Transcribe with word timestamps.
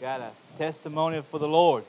got 0.00 0.20
a 0.20 0.30
testimony 0.58 1.22
for 1.22 1.38
the 1.38 1.48
Lord. 1.48 1.84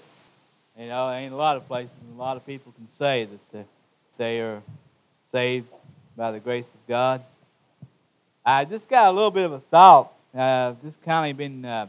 You 0.79 0.87
know, 0.87 1.11
ain't 1.11 1.33
a 1.33 1.35
lot 1.35 1.57
of 1.57 1.67
places, 1.67 1.91
a 2.13 2.17
lot 2.17 2.37
of 2.37 2.45
people 2.45 2.71
can 2.71 2.87
say 2.97 3.27
that 3.51 3.65
they 4.17 4.39
are 4.39 4.61
saved 5.31 5.67
by 6.15 6.31
the 6.31 6.39
grace 6.39 6.65
of 6.65 6.87
God. 6.87 7.21
I 8.45 8.63
just 8.65 8.87
got 8.87 9.09
a 9.09 9.11
little 9.11 9.31
bit 9.31 9.45
of 9.45 9.53
a 9.53 9.59
thought. 9.59 10.11
Uh, 10.33 10.73
just 10.83 11.01
kind 11.03 11.31
of 11.31 11.37
been 11.37 11.65
uh, 11.65 11.87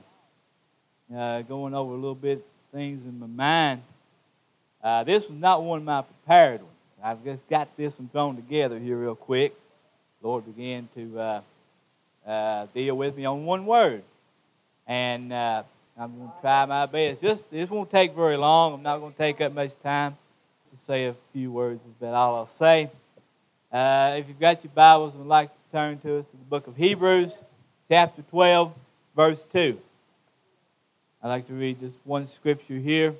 uh, 1.14 1.42
going 1.42 1.74
over 1.74 1.92
a 1.92 1.96
little 1.96 2.14
bit 2.14 2.44
things 2.72 3.04
in 3.04 3.20
my 3.20 3.26
mind. 3.26 3.82
Uh, 4.82 5.04
this 5.04 5.28
was 5.28 5.38
not 5.38 5.62
one 5.62 5.78
of 5.78 5.84
my 5.84 6.02
prepared 6.02 6.60
ones. 6.62 6.72
I've 7.02 7.22
just 7.24 7.48
got 7.48 7.76
this 7.76 7.96
one 7.98 8.08
thrown 8.08 8.36
together 8.36 8.78
here 8.78 8.96
real 8.96 9.14
quick. 9.14 9.54
Lord 10.20 10.46
began 10.46 10.88
to 10.96 11.20
uh, 11.20 11.40
uh, 12.26 12.66
deal 12.74 12.96
with 12.96 13.16
me 13.16 13.24
on 13.24 13.44
one 13.44 13.66
word, 13.66 14.02
and 14.86 15.32
I'm 16.00 16.16
going 16.16 16.28
to 16.28 16.34
try 16.40 16.64
my 16.64 16.86
best. 16.86 17.20
Just 17.20 17.50
this 17.50 17.68
won't 17.68 17.90
take 17.90 18.14
very 18.14 18.36
long. 18.36 18.74
I'm 18.74 18.82
not 18.84 18.98
going 18.98 19.10
to 19.10 19.18
take 19.18 19.40
up 19.40 19.52
much 19.52 19.72
time 19.82 20.16
to 20.70 20.86
say 20.86 21.06
a 21.06 21.14
few 21.32 21.50
words. 21.50 21.80
Is 21.80 21.96
about 22.00 22.14
all 22.14 22.36
I'll 22.36 22.50
say. 22.56 22.88
Uh, 23.72 24.14
if 24.16 24.28
you've 24.28 24.38
got 24.38 24.62
your 24.62 24.70
Bibles 24.72 25.14
and 25.14 25.24
would 25.24 25.28
like 25.28 25.50
to 25.50 25.72
turn 25.72 25.98
to 25.98 26.18
us 26.18 26.24
to 26.26 26.36
the 26.36 26.44
book 26.44 26.68
of 26.68 26.76
Hebrews, 26.76 27.32
chapter 27.88 28.22
12, 28.22 28.72
verse 29.16 29.42
2. 29.52 29.76
I'd 31.20 31.28
like 31.28 31.48
to 31.48 31.52
read 31.54 31.80
just 31.80 31.96
one 32.04 32.28
scripture 32.28 32.78
here. 32.78 33.14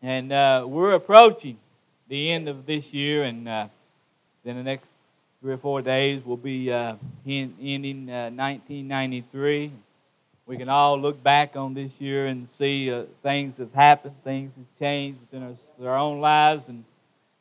And 0.00 0.32
uh, 0.32 0.64
we're 0.68 0.92
approaching 0.92 1.58
the 2.06 2.30
end 2.30 2.48
of 2.48 2.66
this 2.66 2.92
year, 2.92 3.24
and 3.24 3.48
uh, 3.48 3.66
then 4.44 4.54
the 4.56 4.62
next 4.62 4.86
three 5.40 5.54
or 5.54 5.58
four 5.58 5.82
days 5.82 6.24
will 6.24 6.36
be 6.36 6.72
uh, 6.72 6.94
ending 7.26 8.06
1993. 8.06 9.72
We 10.46 10.58
can 10.58 10.68
all 10.68 11.00
look 11.00 11.22
back 11.22 11.56
on 11.56 11.72
this 11.72 11.90
year 11.98 12.26
and 12.26 12.48
see 12.50 12.92
uh, 12.92 13.04
things 13.22 13.56
have 13.56 13.72
happened, 13.72 14.14
things 14.24 14.52
have 14.56 14.78
changed 14.78 15.18
within 15.20 15.42
our, 15.42 15.88
our 15.88 15.96
own 15.96 16.20
lives, 16.20 16.68
and 16.68 16.84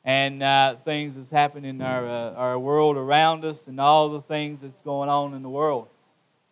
and 0.06 0.42
uh, 0.42 0.76
things 0.86 1.16
that's 1.16 1.30
happened 1.30 1.66
in 1.66 1.82
our 1.82 2.08
uh, 2.08 2.34
our 2.36 2.58
world 2.58 2.96
around 2.96 3.44
us, 3.44 3.58
and 3.68 3.80
all 3.80 4.08
the 4.08 4.22
things 4.22 4.60
that's 4.62 4.82
going 4.84 5.10
on 5.10 5.34
in 5.34 5.44
the 5.44 5.50
world, 5.50 5.90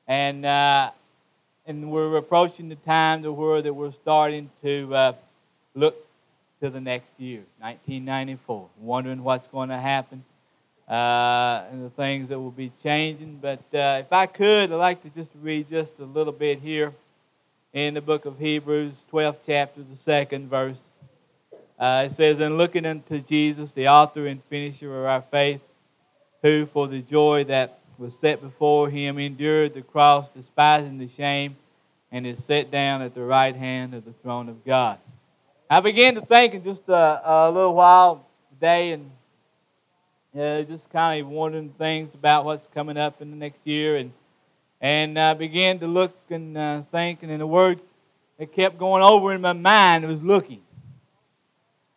and 0.09 0.45
uh, 0.45 0.91
and 1.65 1.89
we're 1.89 2.17
approaching 2.17 2.67
the 2.67 2.75
time 2.75 3.23
to 3.23 3.31
where 3.31 3.61
that 3.61 3.73
we're 3.73 3.93
starting 3.93 4.49
to 4.61 4.93
uh, 4.93 5.13
look 5.73 5.95
to 6.59 6.69
the 6.69 6.81
next 6.81 7.11
year, 7.17 7.43
1994, 7.59 8.67
wondering 8.77 9.23
what's 9.23 9.47
going 9.47 9.69
to 9.69 9.77
happen 9.77 10.25
uh, 10.89 11.63
and 11.71 11.85
the 11.85 11.89
things 11.89 12.29
that 12.29 12.39
will 12.39 12.51
be 12.51 12.71
changing. 12.83 13.39
But 13.41 13.59
uh, 13.73 14.01
if 14.01 14.11
I 14.11 14.25
could, 14.25 14.71
I'd 14.71 14.75
like 14.75 15.01
to 15.03 15.09
just 15.09 15.31
read 15.41 15.69
just 15.69 15.99
a 15.99 16.05
little 16.05 16.33
bit 16.33 16.59
here 16.59 16.93
in 17.73 17.93
the 17.93 18.01
book 18.01 18.25
of 18.25 18.37
Hebrews, 18.39 18.93
12th 19.11 19.37
chapter, 19.45 19.81
the 19.81 19.97
second 19.97 20.49
verse. 20.49 20.77
Uh, 21.79 22.07
it 22.09 22.15
says, 22.15 22.39
And 22.39 22.57
looking 22.57 22.85
unto 22.85 23.19
Jesus, 23.19 23.71
the 23.71 23.87
author 23.87 24.27
and 24.27 24.43
finisher 24.43 24.99
of 24.99 25.05
our 25.05 25.21
faith, 25.21 25.61
who 26.41 26.65
for 26.65 26.87
the 26.87 27.01
joy 27.01 27.45
that 27.45 27.79
was 27.97 28.13
set 28.19 28.41
before 28.41 28.89
him 28.89 29.17
endured 29.17 29.73
the 29.73 29.81
cross, 29.81 30.29
despising 30.29 30.97
the 30.97 31.09
shame, 31.15 31.55
and 32.11 32.27
is 32.27 32.43
set 32.43 32.69
down 32.71 33.01
at 33.01 33.15
the 33.15 33.23
right 33.23 33.55
hand 33.55 33.93
of 33.93 34.03
the 34.03 34.11
throne 34.11 34.49
of 34.49 34.65
God. 34.65 34.97
I 35.69 35.79
began 35.79 36.15
to 36.15 36.21
think 36.21 36.53
in 36.53 36.63
just 36.63 36.89
a, 36.89 37.21
a 37.23 37.51
little 37.51 37.73
while 37.73 38.25
today 38.49 38.91
and 38.91 39.09
uh, 40.37 40.61
just 40.61 40.89
kind 40.91 41.21
of 41.21 41.27
wondering 41.27 41.69
things 41.69 42.13
about 42.13 42.45
what's 42.45 42.65
coming 42.73 42.97
up 42.97 43.21
in 43.21 43.31
the 43.31 43.37
next 43.37 43.59
year, 43.65 43.97
and 43.97 44.11
and 44.79 45.19
I 45.19 45.33
began 45.33 45.79
to 45.79 45.87
look 45.87 46.15
and 46.29 46.57
uh, 46.57 46.81
think, 46.83 47.21
and 47.21 47.31
in 47.31 47.39
the 47.39 47.47
word 47.47 47.79
that 48.39 48.53
kept 48.53 48.77
going 48.77 49.03
over 49.03 49.33
in 49.33 49.41
my 49.41 49.53
mind 49.53 50.03
it 50.03 50.07
was 50.07 50.23
looking, 50.23 50.61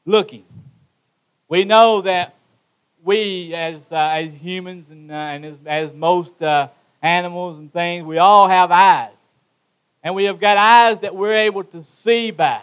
looking. 0.04 0.44
We 1.48 1.64
know 1.64 2.02
that 2.02 2.34
we, 3.04 3.54
as 3.54 3.80
uh, 3.92 3.96
as 3.96 4.32
humans 4.32 4.90
and 4.90 5.12
uh, 5.12 5.14
and 5.14 5.44
as, 5.44 5.54
as 5.64 5.94
most 5.94 6.42
uh, 6.42 6.68
animals 7.02 7.58
and 7.58 7.72
things, 7.72 8.04
we 8.04 8.18
all 8.18 8.48
have 8.48 8.72
eyes, 8.72 9.14
and 10.02 10.12
we 10.14 10.24
have 10.24 10.40
got 10.40 10.56
eyes 10.56 11.00
that 11.00 11.14
we're 11.14 11.34
able 11.34 11.62
to 11.62 11.84
see 11.84 12.32
by. 12.32 12.60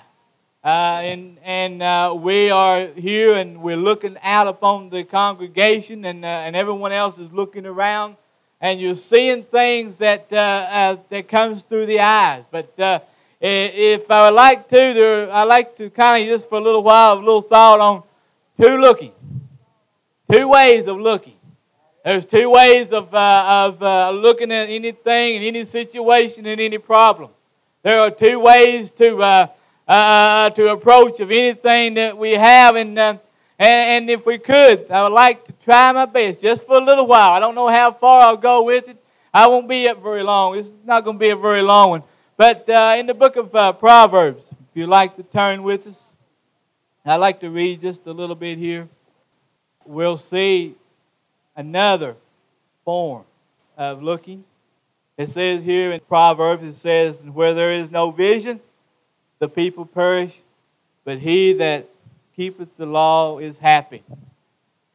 Uh, 0.64 1.00
and 1.02 1.40
and 1.44 1.82
uh, 1.82 2.14
we 2.16 2.52
are 2.52 2.86
here 2.90 3.34
and 3.34 3.64
we're 3.64 3.76
looking 3.76 4.16
out 4.22 4.46
upon 4.46 4.92
the 4.92 5.04
congregation 5.04 6.06
and, 6.06 6.24
uh, 6.24 6.28
and 6.28 6.56
everyone 6.56 6.92
else 6.92 7.18
is 7.18 7.32
looking 7.32 7.66
around 7.66 8.16
and 8.62 8.80
you're 8.80 8.96
seeing 8.96 9.42
things 9.42 9.98
that, 9.98 10.28
uh, 10.32 10.36
uh, 10.36 10.98
that 11.10 11.28
comes 11.28 11.64
through 11.64 11.88
the 11.88 12.00
eyes. 12.00 12.44
But 12.52 12.72
if 13.42 14.12
I 14.12 14.26
would 14.26 14.36
like 14.36 14.70
to, 14.70 14.76
there, 14.76 15.32
I 15.32 15.46
like 15.46 15.78
to 15.78 15.90
kind 15.90 16.30
of 16.30 16.30
just 16.30 16.48
for 16.48 16.60
a 16.60 16.62
little 16.62 16.84
while, 16.84 17.14
a 17.14 17.16
little 17.16 17.42
thought 17.42 17.80
on 17.80 18.04
two 18.56 18.78
looking, 18.78 19.14
two 20.32 20.48
ways 20.48 20.86
of 20.86 21.00
looking. 21.00 21.38
There's 22.06 22.28
two 22.28 22.52
ways 22.52 22.94
of, 22.94 23.12
of 23.12 23.82
looking 24.14 24.52
at 24.52 24.70
anything 24.70 25.38
and 25.38 25.44
any 25.44 25.66
situation 25.66 26.46
and 26.46 26.62
any 26.62 26.78
problem. 26.78 27.32
There 27.82 28.00
are 28.00 28.12
two 28.12 28.40
ways 28.40 28.92
to 28.92 29.50
uh, 29.92 30.50
to 30.52 30.70
approach 30.70 31.20
of 31.20 31.30
anything 31.32 31.96
that 31.96 32.18
we 32.18 32.32
have. 32.32 32.78
And, 32.78 32.98
uh, 32.98 33.18
and, 33.60 34.04
and 34.04 34.10
if 34.10 34.26
we 34.26 34.38
could, 34.38 34.90
I 34.90 35.04
would 35.04 35.12
like 35.12 35.44
to 35.46 35.54
try 35.66 35.92
my 35.92 36.06
best 36.06 36.42
just 36.42 36.66
for 36.66 36.78
a 36.78 36.84
little 36.84 37.06
while. 37.06 37.34
I 37.34 37.42
don't 37.42 37.56
know 37.56 37.68
how 37.68 37.92
far 37.92 38.22
I'll 38.22 38.38
go 38.38 38.64
with 38.64 38.88
it. 38.88 38.98
I 39.34 39.48
won't 39.48 39.68
be 39.68 39.90
up 39.90 40.02
very 40.02 40.24
long. 40.24 40.58
It's 40.58 40.70
not 40.86 41.04
going 41.04 41.18
to 41.18 41.20
be 41.20 41.30
a 41.30 41.36
very 41.36 41.62
long 41.62 41.90
one. 41.90 42.04
But 42.38 42.70
uh, 42.70 42.96
in 42.98 43.06
the 43.06 43.14
book 43.14 43.36
of 43.36 43.54
uh, 43.54 43.74
Proverbs, 43.74 44.42
if 44.50 44.78
you'd 44.78 44.88
like 44.88 45.18
to 45.18 45.24
turn 45.24 45.62
with 45.62 45.86
us, 45.86 46.02
I'd 47.06 47.18
like 47.18 47.42
to 47.42 47.50
read 47.50 47.82
just 47.82 48.08
a 48.08 48.14
little 48.14 48.36
bit 48.36 48.58
here. 48.58 48.88
We'll 49.86 50.18
see 50.18 50.76
another 51.56 52.16
form 52.86 53.26
of 53.78 54.02
looking. 54.02 54.46
It 55.18 55.30
says 55.30 55.66
here 55.66 55.92
in 55.92 56.00
Proverbs, 56.00 56.64
it 56.64 56.76
says, 56.76 57.22
where 57.24 57.54
there 57.54 57.74
is 57.74 57.92
no 57.92 58.12
vision, 58.12 58.62
the 59.42 59.50
people 59.50 59.86
perish, 59.88 60.38
but 61.04 61.18
he 61.18 61.54
that 61.54 61.88
keepeth 62.36 62.78
the 62.78 62.86
law 62.86 63.40
is 63.40 63.58
happy. 63.58 64.04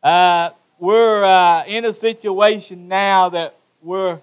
Uh, 0.05 0.51
we're 0.79 1.25
uh, 1.25 1.65
in 1.67 1.85
a 1.85 1.93
situation 1.93 2.87
now 2.87 3.29
that 3.29 3.57
we're, 3.83 4.21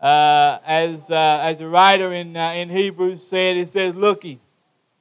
uh, 0.00 0.58
as, 0.64 1.10
uh, 1.10 1.40
as 1.42 1.58
the 1.58 1.66
writer 1.66 2.12
in, 2.12 2.36
uh, 2.36 2.52
in 2.52 2.68
Hebrews 2.68 3.26
said, 3.26 3.56
it 3.56 3.70
says, 3.70 3.96
looking 3.96 4.38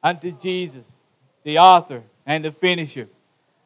unto 0.01 0.31
Jesus, 0.31 0.85
the 1.43 1.59
author 1.59 2.01
and 2.25 2.43
the 2.43 2.51
finisher 2.51 3.07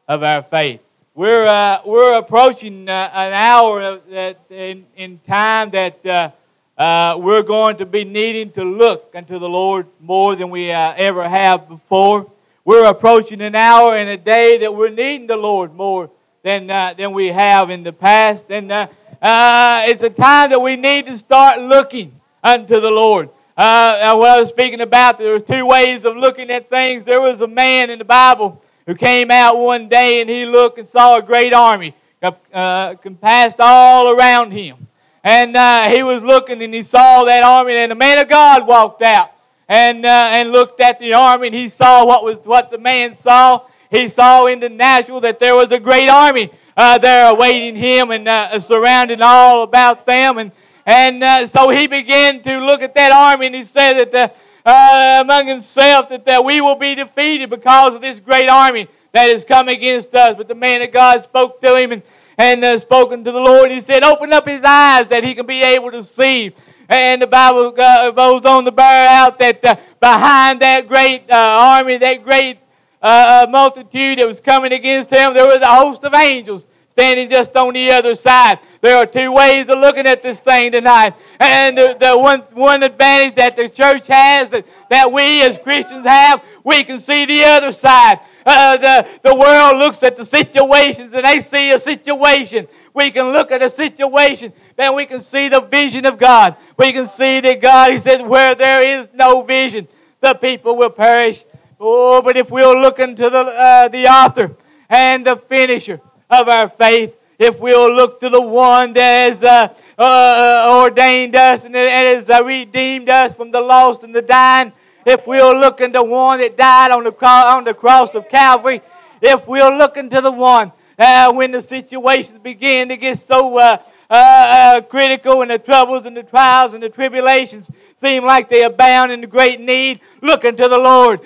of 0.06 0.22
our 0.22 0.42
faith. 0.42 0.82
We're, 1.14 1.46
uh, 1.46 1.80
we're 1.86 2.18
approaching 2.18 2.86
an 2.86 3.32
hour 3.32 3.98
that 4.10 4.40
in, 4.50 4.84
in 4.96 5.20
time 5.26 5.70
that 5.70 6.34
uh, 6.82 7.16
we're 7.16 7.44
going 7.44 7.76
to 7.76 7.86
be 7.86 8.02
needing 8.02 8.50
to 8.50 8.64
look 8.64 9.12
unto 9.14 9.38
the 9.38 9.48
Lord 9.48 9.86
more 10.00 10.34
than 10.34 10.50
we 10.50 10.72
uh, 10.72 10.94
ever 10.96 11.28
have 11.28 11.68
before. 11.68 12.28
We're 12.64 12.86
approaching 12.86 13.40
an 13.40 13.54
hour 13.54 13.94
and 13.94 14.08
a 14.08 14.16
day 14.16 14.58
that 14.58 14.74
we're 14.74 14.88
needing 14.88 15.28
the 15.28 15.36
Lord 15.36 15.74
more 15.74 16.10
than, 16.42 16.68
uh, 16.68 16.94
than 16.94 17.12
we 17.12 17.28
have 17.28 17.70
in 17.70 17.84
the 17.84 17.92
past. 17.92 18.46
And 18.50 18.72
uh, 18.72 18.88
uh, 19.20 19.84
it's 19.86 20.02
a 20.02 20.10
time 20.10 20.50
that 20.50 20.60
we 20.60 20.74
need 20.74 21.06
to 21.06 21.16
start 21.18 21.60
looking 21.60 22.12
unto 22.42 22.80
the 22.80 22.90
Lord. 22.90 23.28
Uh, 23.56 24.16
what 24.16 24.30
I 24.30 24.40
was 24.40 24.48
speaking 24.48 24.80
about, 24.80 25.18
there 25.18 25.34
were 25.34 25.38
two 25.38 25.64
ways 25.64 26.04
of 26.04 26.16
looking 26.16 26.50
at 26.50 26.68
things. 26.68 27.04
There 27.04 27.20
was 27.20 27.42
a 27.42 27.46
man 27.46 27.90
in 27.90 28.00
the 28.00 28.04
Bible 28.04 28.60
who 28.86 28.96
came 28.96 29.30
out 29.30 29.56
one 29.56 29.88
day 29.88 30.20
and 30.20 30.28
he 30.28 30.46
looked 30.46 30.78
and 30.78 30.88
saw 30.88 31.16
a 31.18 31.22
great 31.22 31.52
army 31.52 31.94
compassed 32.20 33.60
all 33.60 34.10
around 34.10 34.50
him 34.50 34.88
and 35.24 35.56
uh, 35.56 35.88
he 35.88 36.02
was 36.02 36.22
looking 36.22 36.62
and 36.62 36.74
he 36.74 36.82
saw 36.82 37.24
that 37.24 37.44
army, 37.44 37.74
and 37.74 37.90
the 37.90 37.96
man 37.96 38.18
of 38.18 38.28
God 38.28 38.66
walked 38.66 39.02
out 39.02 39.30
and, 39.68 40.04
uh, 40.04 40.08
and 40.32 40.50
looked 40.50 40.80
at 40.80 40.98
the 40.98 41.14
army, 41.14 41.48
and 41.48 41.54
he 41.54 41.68
saw 41.68 42.04
what 42.04 42.24
was 42.24 42.38
what 42.44 42.70
the 42.70 42.78
man 42.78 43.14
saw. 43.14 43.62
He 43.90 44.08
saw 44.08 44.46
in 44.46 44.60
the 44.60 44.68
natural 44.68 45.20
that 45.20 45.38
there 45.38 45.54
was 45.54 45.70
a 45.70 45.78
great 45.78 46.08
army 46.08 46.50
uh, 46.76 46.98
there 46.98 47.30
awaiting 47.30 47.76
him 47.76 48.10
and 48.10 48.26
uh, 48.26 48.58
surrounding 48.60 49.20
all 49.22 49.62
about 49.62 50.06
them, 50.06 50.38
and 50.38 50.52
and 50.84 51.22
uh, 51.22 51.46
so 51.46 51.68
he 51.68 51.86
began 51.86 52.42
to 52.42 52.58
look 52.58 52.82
at 52.82 52.94
that 52.94 53.12
army, 53.12 53.46
and 53.46 53.54
he 53.54 53.64
said 53.64 54.10
that 54.10 54.36
uh, 54.64 55.18
among 55.20 55.46
himself 55.46 56.08
that, 56.08 56.24
that 56.24 56.44
we 56.44 56.60
will 56.60 56.76
be 56.76 56.94
defeated 56.94 57.50
because 57.50 57.94
of 57.94 58.00
this 58.00 58.20
great 58.20 58.48
army 58.48 58.88
that 59.12 59.28
has 59.28 59.44
come 59.44 59.68
against 59.68 60.14
us. 60.14 60.36
But 60.36 60.48
the 60.48 60.54
man 60.54 60.82
of 60.82 60.92
God 60.92 61.22
spoke 61.22 61.60
to 61.60 61.76
him 61.76 61.92
and 61.92 62.02
and 62.38 62.64
uh, 62.64 62.78
spoken 62.78 63.24
to 63.24 63.32
the 63.32 63.40
Lord. 63.40 63.70
He 63.70 63.80
said, 63.80 64.02
Open 64.02 64.32
up 64.32 64.46
his 64.46 64.62
eyes 64.64 65.08
that 65.08 65.24
he 65.24 65.34
can 65.34 65.46
be 65.46 65.62
able 65.62 65.90
to 65.90 66.04
see. 66.04 66.52
And 66.88 67.22
the 67.22 67.26
Bible 67.26 67.70
goes 67.70 68.44
on 68.44 68.64
to 68.64 68.72
bear 68.72 69.08
out 69.08 69.38
that 69.38 69.64
uh, 69.64 69.76
behind 70.00 70.60
that 70.60 70.88
great 70.88 71.30
uh, 71.30 71.34
army, 71.34 71.96
that 71.96 72.22
great 72.22 72.58
uh, 73.00 73.46
uh, 73.46 73.50
multitude 73.50 74.18
that 74.18 74.26
was 74.26 74.40
coming 74.40 74.72
against 74.72 75.10
him, 75.10 75.32
there 75.32 75.46
was 75.46 75.62
a 75.62 75.66
host 75.66 76.04
of 76.04 76.14
angels 76.14 76.66
standing 76.90 77.30
just 77.30 77.56
on 77.56 77.72
the 77.72 77.90
other 77.90 78.14
side. 78.14 78.58
There 78.82 78.96
are 78.96 79.06
two 79.06 79.32
ways 79.32 79.68
of 79.68 79.78
looking 79.78 80.06
at 80.06 80.22
this 80.22 80.40
thing 80.40 80.72
tonight. 80.72 81.14
And 81.40 81.78
the, 81.78 81.96
the 81.98 82.18
one, 82.18 82.40
one 82.52 82.82
advantage 82.82 83.36
that 83.36 83.56
the 83.56 83.68
church 83.68 84.06
has, 84.08 84.50
that, 84.50 84.66
that 84.90 85.10
we 85.10 85.42
as 85.42 85.56
Christians 85.58 86.04
have, 86.04 86.42
we 86.64 86.84
can 86.84 87.00
see 87.00 87.24
the 87.24 87.44
other 87.44 87.72
side. 87.72 88.20
Uh, 88.44 88.76
the, 88.76 89.06
the 89.22 89.34
world 89.34 89.78
looks 89.78 90.02
at 90.02 90.16
the 90.16 90.24
situations 90.24 91.12
and 91.12 91.24
they 91.24 91.40
see 91.40 91.70
a 91.70 91.78
situation. 91.78 92.66
We 92.94 93.10
can 93.10 93.32
look 93.32 93.50
at 93.50 93.62
a 93.62 93.70
situation, 93.70 94.52
then 94.76 94.94
we 94.94 95.06
can 95.06 95.20
see 95.20 95.48
the 95.48 95.60
vision 95.60 96.04
of 96.04 96.18
God. 96.18 96.56
We 96.76 96.92
can 96.92 97.06
see 97.06 97.40
that 97.40 97.60
God, 97.60 97.92
He 97.92 97.98
said, 97.98 98.26
where 98.26 98.54
there 98.54 99.00
is 99.00 99.08
no 99.14 99.42
vision, 99.42 99.88
the 100.20 100.34
people 100.34 100.76
will 100.76 100.90
perish. 100.90 101.44
Oh, 101.80 102.22
but 102.22 102.36
if 102.36 102.50
we'll 102.50 102.80
look 102.80 102.98
into 102.98 103.28
the, 103.28 103.38
uh, 103.38 103.88
the 103.88 104.06
author 104.06 104.54
and 104.88 105.26
the 105.26 105.36
finisher 105.36 106.00
of 106.30 106.48
our 106.48 106.68
faith, 106.68 107.16
if 107.38 107.58
we'll 107.58 107.92
look 107.92 108.20
to 108.20 108.28
the 108.28 108.40
one 108.40 108.92
that 108.92 109.30
has 109.30 109.42
uh, 109.42 109.74
uh, 109.98 110.02
uh 110.02 110.80
ordained 110.82 111.34
us 111.34 111.64
and 111.64 111.74
has 111.74 112.30
uh, 112.30 112.42
redeemed 112.44 113.08
us 113.08 113.34
from 113.34 113.50
the 113.50 113.60
lost 113.60 114.04
and 114.04 114.14
the 114.14 114.22
dying, 114.22 114.72
if 115.04 115.26
we'll 115.26 115.58
look 115.58 115.80
into 115.80 116.02
one 116.02 116.40
that 116.40 116.56
died 116.56 116.90
on 116.90 117.04
the, 117.04 117.12
cross, 117.12 117.44
on 117.46 117.64
the 117.64 117.74
cross 117.74 118.14
of 118.14 118.28
Calvary, 118.28 118.80
if 119.20 119.46
we're 119.46 119.76
looking 119.76 120.10
to 120.10 120.20
the 120.20 120.30
one 120.32 120.72
uh, 120.98 121.32
when 121.32 121.50
the 121.50 121.62
situations 121.62 122.38
begin 122.40 122.88
to 122.88 122.96
get 122.96 123.18
so 123.18 123.58
uh, 123.58 123.78
uh, 124.10 124.80
critical 124.82 125.42
and 125.42 125.50
the 125.50 125.58
troubles 125.58 126.06
and 126.06 126.16
the 126.16 126.22
trials 126.22 126.74
and 126.74 126.82
the 126.82 126.88
tribulations 126.88 127.70
seem 128.00 128.24
like 128.24 128.50
they 128.50 128.62
abound 128.64 129.12
in 129.12 129.20
the 129.20 129.26
great 129.26 129.60
need, 129.60 130.00
looking 130.20 130.56
to 130.56 130.68
the 130.68 130.78
Lord. 130.78 131.20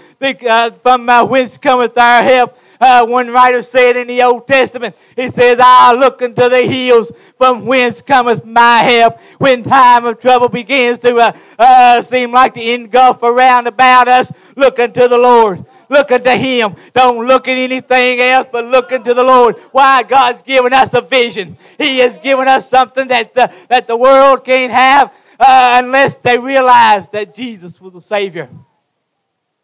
from 0.83 1.05
my 1.05 1.23
whence 1.23 1.59
cometh 1.59 1.97
our 1.97 2.23
help? 2.23 2.59
Uh, 2.81 3.07
one 3.07 3.29
writer 3.29 3.63
said 3.63 3.97
in 3.97 4.07
the 4.07 4.23
Old 4.23 4.47
Testament, 4.47 4.97
he 5.15 5.29
says, 5.31 5.59
I 5.61 5.95
look 5.95 6.21
unto 6.23 6.49
the 6.49 6.63
hills 6.63 7.11
from 7.39 7.67
whence 7.67 8.03
cometh 8.03 8.45
my 8.45 8.79
help. 8.79 9.19
When 9.39 9.63
time 9.63 10.05
of 10.05 10.21
trouble 10.21 10.49
begins 10.49 10.99
to 11.01 11.17
uh, 11.17 11.33
uh, 11.59 12.03
seem 12.03 12.33
like 12.33 12.55
to 12.55 12.63
engulf 12.63 13.23
around 13.23 13.67
about 13.67 14.09
us, 14.09 14.31
look 14.55 14.79
unto 14.79 15.09
the 15.09 15.19
Lord. 15.19 15.65
Look 15.89 16.11
unto 16.11 16.31
Him. 16.31 16.75
Don't 16.93 17.27
look 17.27 17.47
at 17.49 17.57
anything 17.57 18.21
else, 18.21 18.49
but 18.51 18.65
look 18.65 18.91
unto 18.93 19.15
the 19.15 19.23
Lord. 19.23 19.57
Why? 19.71 20.03
God's 20.03 20.43
given 20.43 20.73
us 20.73 20.93
a 20.95 21.01
vision. 21.01 21.57
He 21.79 21.99
has 21.99 22.19
given 22.19 22.49
us 22.49 22.69
something 22.69 23.09
that 23.09 23.35
the, 23.35 23.53
that 23.69 23.87
the 23.87 23.97
world 23.97 24.45
can't 24.45 24.73
have 24.73 25.13
uh, 25.39 25.81
unless 25.83 26.17
they 26.17 26.39
realize 26.39 27.09
that 27.11 27.35
Jesus 27.35 27.81
was 27.81 27.93
the 27.93 28.01
Savior. 28.01 28.49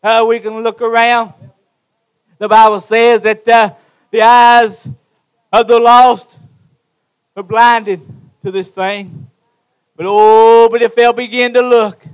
Uh, 0.03 0.25
we 0.29 0.41
can 0.41 0.63
look 0.63 0.81
around 0.81 1.33
the 2.43 2.49
Bible 2.49 2.81
says 2.81 3.23
that 3.23 3.47
uh, 3.47 3.71
the 4.11 4.21
eyes 4.21 4.89
of 5.53 5.69
the 5.69 5.79
lost 5.79 6.35
are 7.37 7.43
blinded 7.45 8.01
to 8.43 8.51
this 8.51 8.69
thing. 8.69 9.29
But 9.97 10.07
oh, 10.09 10.69
but 10.69 10.83
if 10.83 10.93
they'll 10.97 11.13
begin 11.13 11.55
to 11.55 11.61
look, 11.61 12.05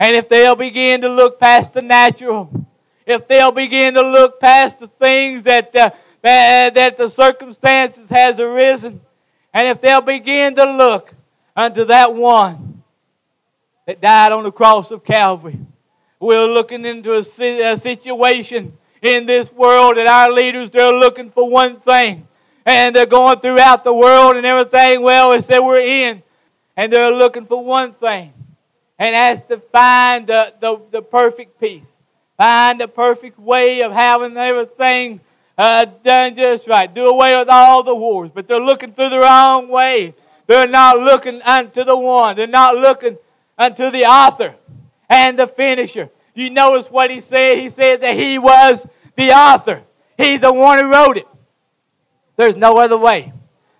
and 0.00 0.16
if 0.16 0.28
they'll 0.28 0.56
begin 0.56 1.02
to 1.02 1.08
look 1.08 1.38
past 1.38 1.72
the 1.72 1.82
natural, 1.82 2.50
if 3.06 3.28
they'll 3.28 3.52
begin 3.52 3.94
to 3.94 4.02
look 4.02 4.40
past 4.40 4.80
the 4.80 4.88
things 4.88 5.44
that, 5.44 5.72
uh, 5.76 5.90
that, 6.20 6.74
that 6.74 6.96
the 6.96 7.08
circumstances 7.08 8.10
has 8.10 8.40
arisen, 8.40 9.00
and 9.54 9.68
if 9.68 9.80
they'll 9.80 10.00
begin 10.00 10.56
to 10.56 10.64
look 10.64 11.14
unto 11.54 11.84
that 11.84 12.12
one 12.12 12.82
that 13.86 14.00
died 14.00 14.32
on 14.32 14.42
the 14.42 14.50
cross 14.50 14.90
of 14.90 15.04
Calvary, 15.04 15.60
we're 16.18 16.44
looking 16.44 16.84
into 16.84 17.12
a, 17.12 17.20
a 17.72 17.76
situation 17.78 18.72
in 19.02 19.26
this 19.26 19.52
world 19.52 19.96
that 19.96 20.06
our 20.06 20.30
leaders, 20.30 20.70
they're 20.70 20.92
looking 20.92 21.30
for 21.30 21.48
one 21.48 21.76
thing. 21.76 22.26
And 22.64 22.94
they're 22.94 23.06
going 23.06 23.38
throughout 23.40 23.84
the 23.84 23.94
world 23.94 24.36
and 24.36 24.44
everything, 24.44 25.02
well, 25.02 25.32
as 25.32 25.46
they 25.46 25.58
we're 25.58 25.80
in. 25.80 26.22
And 26.76 26.92
they're 26.92 27.10
looking 27.10 27.46
for 27.46 27.64
one 27.64 27.92
thing. 27.92 28.32
And 28.98 29.14
that's 29.14 29.46
to 29.48 29.58
find 29.58 30.26
the, 30.26 30.52
the, 30.60 30.78
the 30.90 31.02
perfect 31.02 31.58
peace. 31.60 31.84
Find 32.36 32.80
the 32.80 32.88
perfect 32.88 33.38
way 33.38 33.82
of 33.82 33.92
having 33.92 34.36
everything 34.36 35.20
uh, 35.56 35.86
done 36.04 36.34
just 36.34 36.68
right. 36.68 36.92
Do 36.92 37.06
away 37.06 37.38
with 37.38 37.48
all 37.48 37.82
the 37.82 37.94
wars. 37.94 38.30
But 38.34 38.46
they're 38.46 38.60
looking 38.60 38.92
through 38.92 39.10
the 39.10 39.18
wrong 39.18 39.68
way. 39.68 40.14
They're 40.46 40.66
not 40.68 40.98
looking 40.98 41.40
unto 41.42 41.84
the 41.84 41.96
one. 41.96 42.36
They're 42.36 42.46
not 42.46 42.76
looking 42.76 43.16
unto 43.56 43.90
the 43.90 44.04
author 44.04 44.54
and 45.08 45.38
the 45.38 45.46
finisher 45.46 46.10
you 46.40 46.50
notice 46.50 46.90
what 46.90 47.10
he 47.10 47.20
said? 47.20 47.58
He 47.58 47.70
said 47.70 48.00
that 48.02 48.16
he 48.16 48.38
was 48.38 48.86
the 49.16 49.30
author. 49.30 49.82
He's 50.16 50.40
the 50.40 50.52
one 50.52 50.78
who 50.78 50.90
wrote 50.90 51.16
it. 51.16 51.26
There's 52.36 52.56
no 52.56 52.78
other 52.78 52.96
way. 52.96 53.32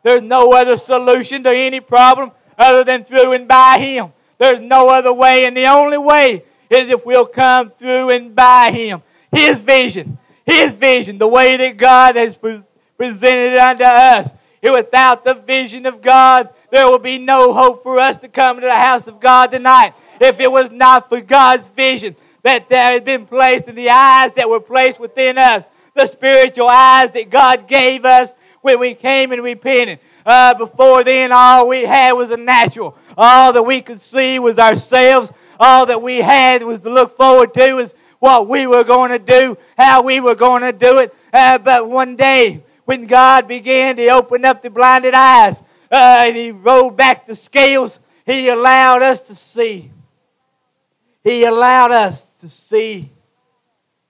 There's 0.02 0.22
no 0.22 0.52
other 0.52 0.76
solution 0.76 1.42
to 1.44 1.50
any 1.50 1.80
problem 1.80 2.32
other 2.58 2.84
than 2.84 3.04
through 3.04 3.32
and 3.32 3.46
by 3.46 3.78
him. 3.78 4.12
There's 4.38 4.60
no 4.60 4.88
other 4.88 5.12
way, 5.12 5.44
and 5.44 5.56
the 5.56 5.66
only 5.66 5.98
way 5.98 6.44
is 6.70 6.90
if 6.90 7.04
we'll 7.04 7.26
come 7.26 7.70
through 7.70 8.10
and 8.10 8.34
by 8.34 8.70
him. 8.70 9.02
His 9.32 9.58
vision, 9.58 10.18
his 10.46 10.72
vision, 10.74 11.18
the 11.18 11.28
way 11.28 11.56
that 11.56 11.76
God 11.76 12.16
has 12.16 12.34
pre- 12.34 12.62
presented 12.96 13.54
it 13.54 13.58
unto 13.58 13.84
us. 13.84 14.32
And 14.62 14.72
without 14.72 15.24
the 15.24 15.34
vision 15.34 15.86
of 15.86 16.02
God, 16.02 16.48
there 16.70 16.86
will 16.86 16.98
be 16.98 17.18
no 17.18 17.52
hope 17.52 17.82
for 17.82 17.98
us 17.98 18.16
to 18.18 18.28
come 18.28 18.56
to 18.60 18.66
the 18.66 18.74
house 18.74 19.06
of 19.06 19.20
God 19.20 19.50
tonight. 19.50 19.94
If 20.20 20.40
it 20.40 20.50
was 20.50 20.70
not 20.70 21.08
for 21.08 21.20
God's 21.20 21.66
vision, 21.68 22.16
that 22.42 22.68
there 22.68 22.92
had 22.92 23.04
been 23.04 23.26
placed 23.26 23.66
in 23.66 23.74
the 23.74 23.90
eyes 23.90 24.32
that 24.34 24.48
were 24.48 24.60
placed 24.60 25.00
within 25.00 25.38
us, 25.38 25.64
the 25.94 26.06
spiritual 26.06 26.68
eyes 26.68 27.10
that 27.12 27.30
God 27.30 27.66
gave 27.66 28.04
us 28.04 28.32
when 28.60 28.78
we 28.78 28.94
came 28.94 29.32
and 29.32 29.42
repented. 29.42 29.98
Uh, 30.24 30.54
before 30.54 31.02
then, 31.04 31.32
all 31.32 31.68
we 31.68 31.82
had 31.82 32.12
was 32.12 32.30
a 32.30 32.36
natural. 32.36 32.96
All 33.16 33.52
that 33.52 33.62
we 33.62 33.80
could 33.80 34.00
see 34.00 34.38
was 34.38 34.58
ourselves. 34.58 35.32
All 35.58 35.86
that 35.86 36.02
we 36.02 36.18
had 36.18 36.62
was 36.62 36.80
to 36.80 36.90
look 36.90 37.16
forward 37.16 37.54
to 37.54 37.74
was 37.74 37.94
what 38.20 38.48
we 38.48 38.66
were 38.66 38.84
going 38.84 39.10
to 39.10 39.18
do, 39.18 39.56
how 39.76 40.02
we 40.02 40.20
were 40.20 40.34
going 40.34 40.62
to 40.62 40.72
do 40.72 40.98
it. 40.98 41.14
Uh, 41.32 41.58
but 41.58 41.88
one 41.88 42.14
day, 42.14 42.62
when 42.84 43.06
God 43.06 43.48
began 43.48 43.96
to 43.96 44.08
open 44.10 44.44
up 44.44 44.62
the 44.62 44.70
blinded 44.70 45.14
eyes 45.14 45.60
uh, 45.90 46.24
and 46.26 46.36
He 46.36 46.52
rolled 46.52 46.96
back 46.96 47.26
the 47.26 47.34
scales, 47.34 47.98
He 48.24 48.48
allowed 48.48 49.02
us 49.02 49.22
to 49.22 49.34
see. 49.34 49.90
He 51.24 51.44
allowed 51.44 51.90
us 51.90 52.27
to 52.40 52.48
see. 52.48 53.08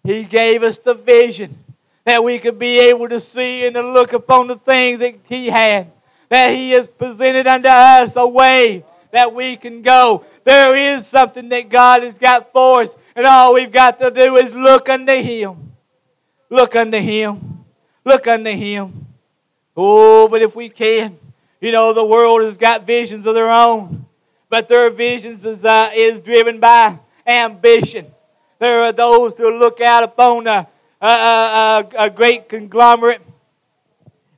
He 0.04 0.24
gave 0.24 0.62
us 0.62 0.78
the 0.78 0.94
vision 0.94 1.56
that 2.04 2.24
we 2.24 2.38
could 2.38 2.58
be 2.58 2.78
able 2.78 3.08
to 3.08 3.20
see 3.20 3.66
and 3.66 3.74
to 3.74 3.82
look 3.82 4.12
upon 4.12 4.46
the 4.46 4.56
things 4.56 5.00
that 5.00 5.14
He 5.28 5.48
had. 5.48 5.90
That 6.28 6.54
He 6.54 6.70
has 6.70 6.86
presented 6.86 7.46
unto 7.46 7.68
us 7.68 8.16
a 8.16 8.26
way 8.26 8.84
that 9.10 9.34
we 9.34 9.56
can 9.56 9.82
go. 9.82 10.24
There 10.44 10.76
is 10.76 11.06
something 11.06 11.48
that 11.50 11.68
God 11.68 12.02
has 12.02 12.16
got 12.16 12.52
for 12.52 12.82
us, 12.82 12.96
and 13.14 13.26
all 13.26 13.54
we've 13.54 13.72
got 13.72 13.98
to 13.98 14.10
do 14.10 14.36
is 14.36 14.54
look 14.54 14.88
unto 14.88 15.12
Him. 15.12 15.72
Look 16.48 16.74
unto 16.76 16.98
Him. 16.98 17.64
Look 18.04 18.26
unto 18.26 18.50
Him. 18.50 19.06
Oh, 19.76 20.28
but 20.28 20.42
if 20.42 20.56
we 20.56 20.68
can, 20.68 21.16
you 21.60 21.72
know, 21.72 21.92
the 21.92 22.04
world 22.04 22.42
has 22.42 22.56
got 22.56 22.86
visions 22.86 23.26
of 23.26 23.34
their 23.34 23.50
own, 23.50 24.06
but 24.48 24.68
their 24.68 24.90
visions 24.90 25.44
is, 25.44 25.64
uh, 25.64 25.90
is 25.94 26.22
driven 26.22 26.58
by 26.58 26.98
ambition. 27.26 28.06
There 28.58 28.82
are 28.82 28.92
those 28.92 29.36
who 29.38 29.56
look 29.56 29.80
out 29.80 30.02
upon 30.02 30.46
a, 30.46 30.66
a, 31.00 31.06
a, 31.06 31.86
a 31.98 32.10
great 32.10 32.48
conglomerate 32.48 33.20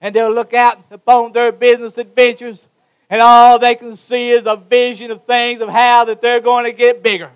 and 0.01 0.15
they'll 0.15 0.33
look 0.33 0.53
out 0.53 0.79
upon 0.91 1.33
their 1.33 1.53
business 1.53 1.97
adventures 1.97 2.67
and 3.09 3.21
all 3.23 3.59
they 3.59 3.75
can 3.75 3.97
see 3.97 4.31
is 4.31 4.47
a 4.47 4.57
vision 4.57 5.11
of 5.11 5.25
things 5.25 5.61
of 5.61 5.69
how 5.69 6.05
that 6.05 6.21
they're 6.21 6.41
going 6.41 6.65
to 6.65 6.73
get 6.73 7.03
bigger. 7.03 7.31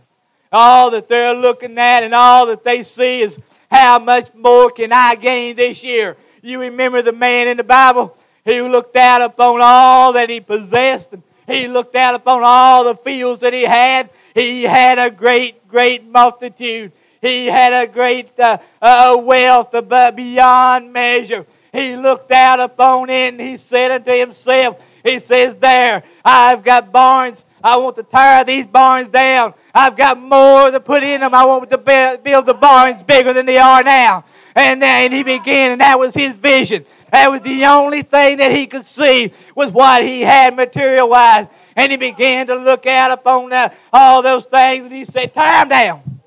All 0.52 0.90
that 0.90 1.08
they're 1.08 1.34
looking 1.34 1.76
at 1.78 2.04
and 2.04 2.14
all 2.14 2.46
that 2.46 2.62
they 2.62 2.82
see 2.82 3.22
is 3.22 3.38
how 3.70 3.98
much 3.98 4.32
more 4.34 4.70
can 4.70 4.92
I 4.92 5.16
gain 5.16 5.56
this 5.56 5.82
year. 5.82 6.16
You 6.42 6.60
remember 6.60 7.02
the 7.02 7.12
man 7.12 7.48
in 7.48 7.56
the 7.56 7.64
Bible? 7.64 8.16
He 8.44 8.60
looked 8.60 8.94
out 8.94 9.22
upon 9.22 9.60
all 9.62 10.12
that 10.12 10.28
he 10.28 10.40
possessed 10.40 11.12
and 11.12 11.22
he 11.46 11.66
looked 11.66 11.96
out 11.96 12.14
upon 12.14 12.42
all 12.44 12.84
the 12.84 12.94
fields 12.94 13.40
that 13.40 13.52
he 13.52 13.62
had 13.62 14.10
he 14.34 14.64
had 14.64 14.98
a 14.98 15.10
great, 15.10 15.66
great 15.68 16.04
multitude. 16.04 16.92
He 17.20 17.46
had 17.46 17.72
a 17.72 17.90
great 17.90 18.38
uh, 18.38 18.58
uh, 18.82 19.16
wealth 19.18 19.72
beyond 20.14 20.92
measure. 20.92 21.46
He 21.72 21.96
looked 21.96 22.30
out 22.30 22.60
upon 22.60 23.08
it 23.10 23.32
and 23.32 23.40
he 23.40 23.56
said 23.56 23.90
unto 23.90 24.12
himself, 24.12 24.80
He 25.02 25.18
says, 25.20 25.56
There, 25.56 26.02
I've 26.24 26.62
got 26.62 26.92
barns. 26.92 27.42
I 27.62 27.78
want 27.78 27.96
to 27.96 28.02
tear 28.02 28.44
these 28.44 28.66
barns 28.66 29.08
down. 29.08 29.54
I've 29.74 29.96
got 29.96 30.20
more 30.20 30.70
to 30.70 30.78
put 30.80 31.02
in 31.02 31.22
them. 31.22 31.34
I 31.34 31.44
want 31.46 31.70
to 31.70 31.78
build 31.78 32.46
the 32.46 32.54
barns 32.54 33.02
bigger 33.02 33.32
than 33.32 33.46
they 33.46 33.56
are 33.56 33.82
now. 33.82 34.24
And 34.54 34.82
then 34.82 35.10
he 35.10 35.22
began, 35.22 35.72
and 35.72 35.80
that 35.80 35.98
was 35.98 36.14
his 36.14 36.34
vision. 36.34 36.84
That 37.10 37.30
was 37.30 37.40
the 37.40 37.64
only 37.64 38.02
thing 38.02 38.36
that 38.38 38.52
he 38.52 38.66
could 38.66 38.84
see 38.84 39.32
was 39.54 39.70
what 39.70 40.04
he 40.04 40.20
had 40.20 40.54
material 40.54 41.08
wise. 41.08 41.46
And 41.76 41.90
he 41.90 41.96
began 41.96 42.46
to 42.46 42.54
look 42.54 42.86
out 42.86 43.10
upon 43.10 43.52
uh, 43.52 43.68
all 43.92 44.22
those 44.22 44.44
things 44.44 44.84
and 44.84 44.92
he 44.92 45.04
said, 45.04 45.34
Tear 45.34 45.60
them 45.60 45.68
down. 45.68 46.20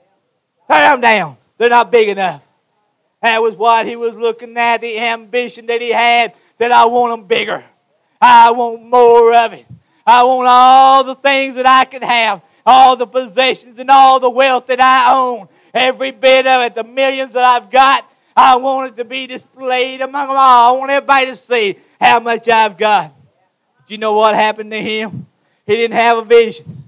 Tear 0.68 0.92
them 0.92 1.02
down. 1.02 1.38
They're 1.58 1.70
not 1.70 1.92
big 1.92 2.10
enough. 2.10 2.42
That 3.22 3.42
was 3.42 3.56
what 3.56 3.86
he 3.86 3.96
was 3.96 4.14
looking 4.14 4.56
at, 4.58 4.82
the 4.82 5.00
ambition 5.00 5.66
that 5.68 5.82
he 5.82 5.92
had, 5.92 6.34
that 6.58 6.72
I 6.72 6.86
want 6.86 7.14
them 7.14 7.28
bigger. 7.28 7.64
I 8.22 8.52
want 8.52 8.84
more 8.84 9.34
of 9.34 9.54
it. 9.54 9.66
I 10.06 10.24
want 10.24 10.48
all 10.48 11.04
the 11.04 11.16
things 11.16 11.56
that 11.56 11.66
I 11.66 11.86
can 11.86 12.02
have, 12.02 12.42
all 12.66 12.96
the 12.96 13.06
possessions 13.06 13.80
and 13.80 13.90
all 13.90 14.20
the 14.20 14.30
wealth 14.30 14.68
that 14.68 14.80
I 14.80 15.14
own, 15.14 15.48
every 15.74 16.12
bit 16.12 16.46
of 16.48 16.62
it, 16.64 16.76
the 16.76 16.84
millions 16.84 17.34
that 17.34 17.44
I've 17.44 17.70
got. 17.70 18.10
I 18.36 18.56
want 18.58 18.94
it 18.94 18.98
to 18.98 19.06
be 19.06 19.28
displayed 19.28 20.02
among 20.02 20.28
them 20.28 20.38
all. 20.38 20.76
I 20.76 20.78
want 20.78 20.92
everybody 20.92 21.26
to 21.28 21.36
see 21.36 21.78
how 22.00 22.20
much 22.20 22.48
I've 22.48 22.78
got. 22.78 23.12
Do 23.88 23.94
you 23.94 23.98
know 23.98 24.14
what 24.14 24.36
happened 24.36 24.72
to 24.72 24.82
him? 24.82 25.26
He 25.68 25.76
didn't 25.76 25.96
have 25.96 26.18
a 26.18 26.24
vision. 26.24 26.84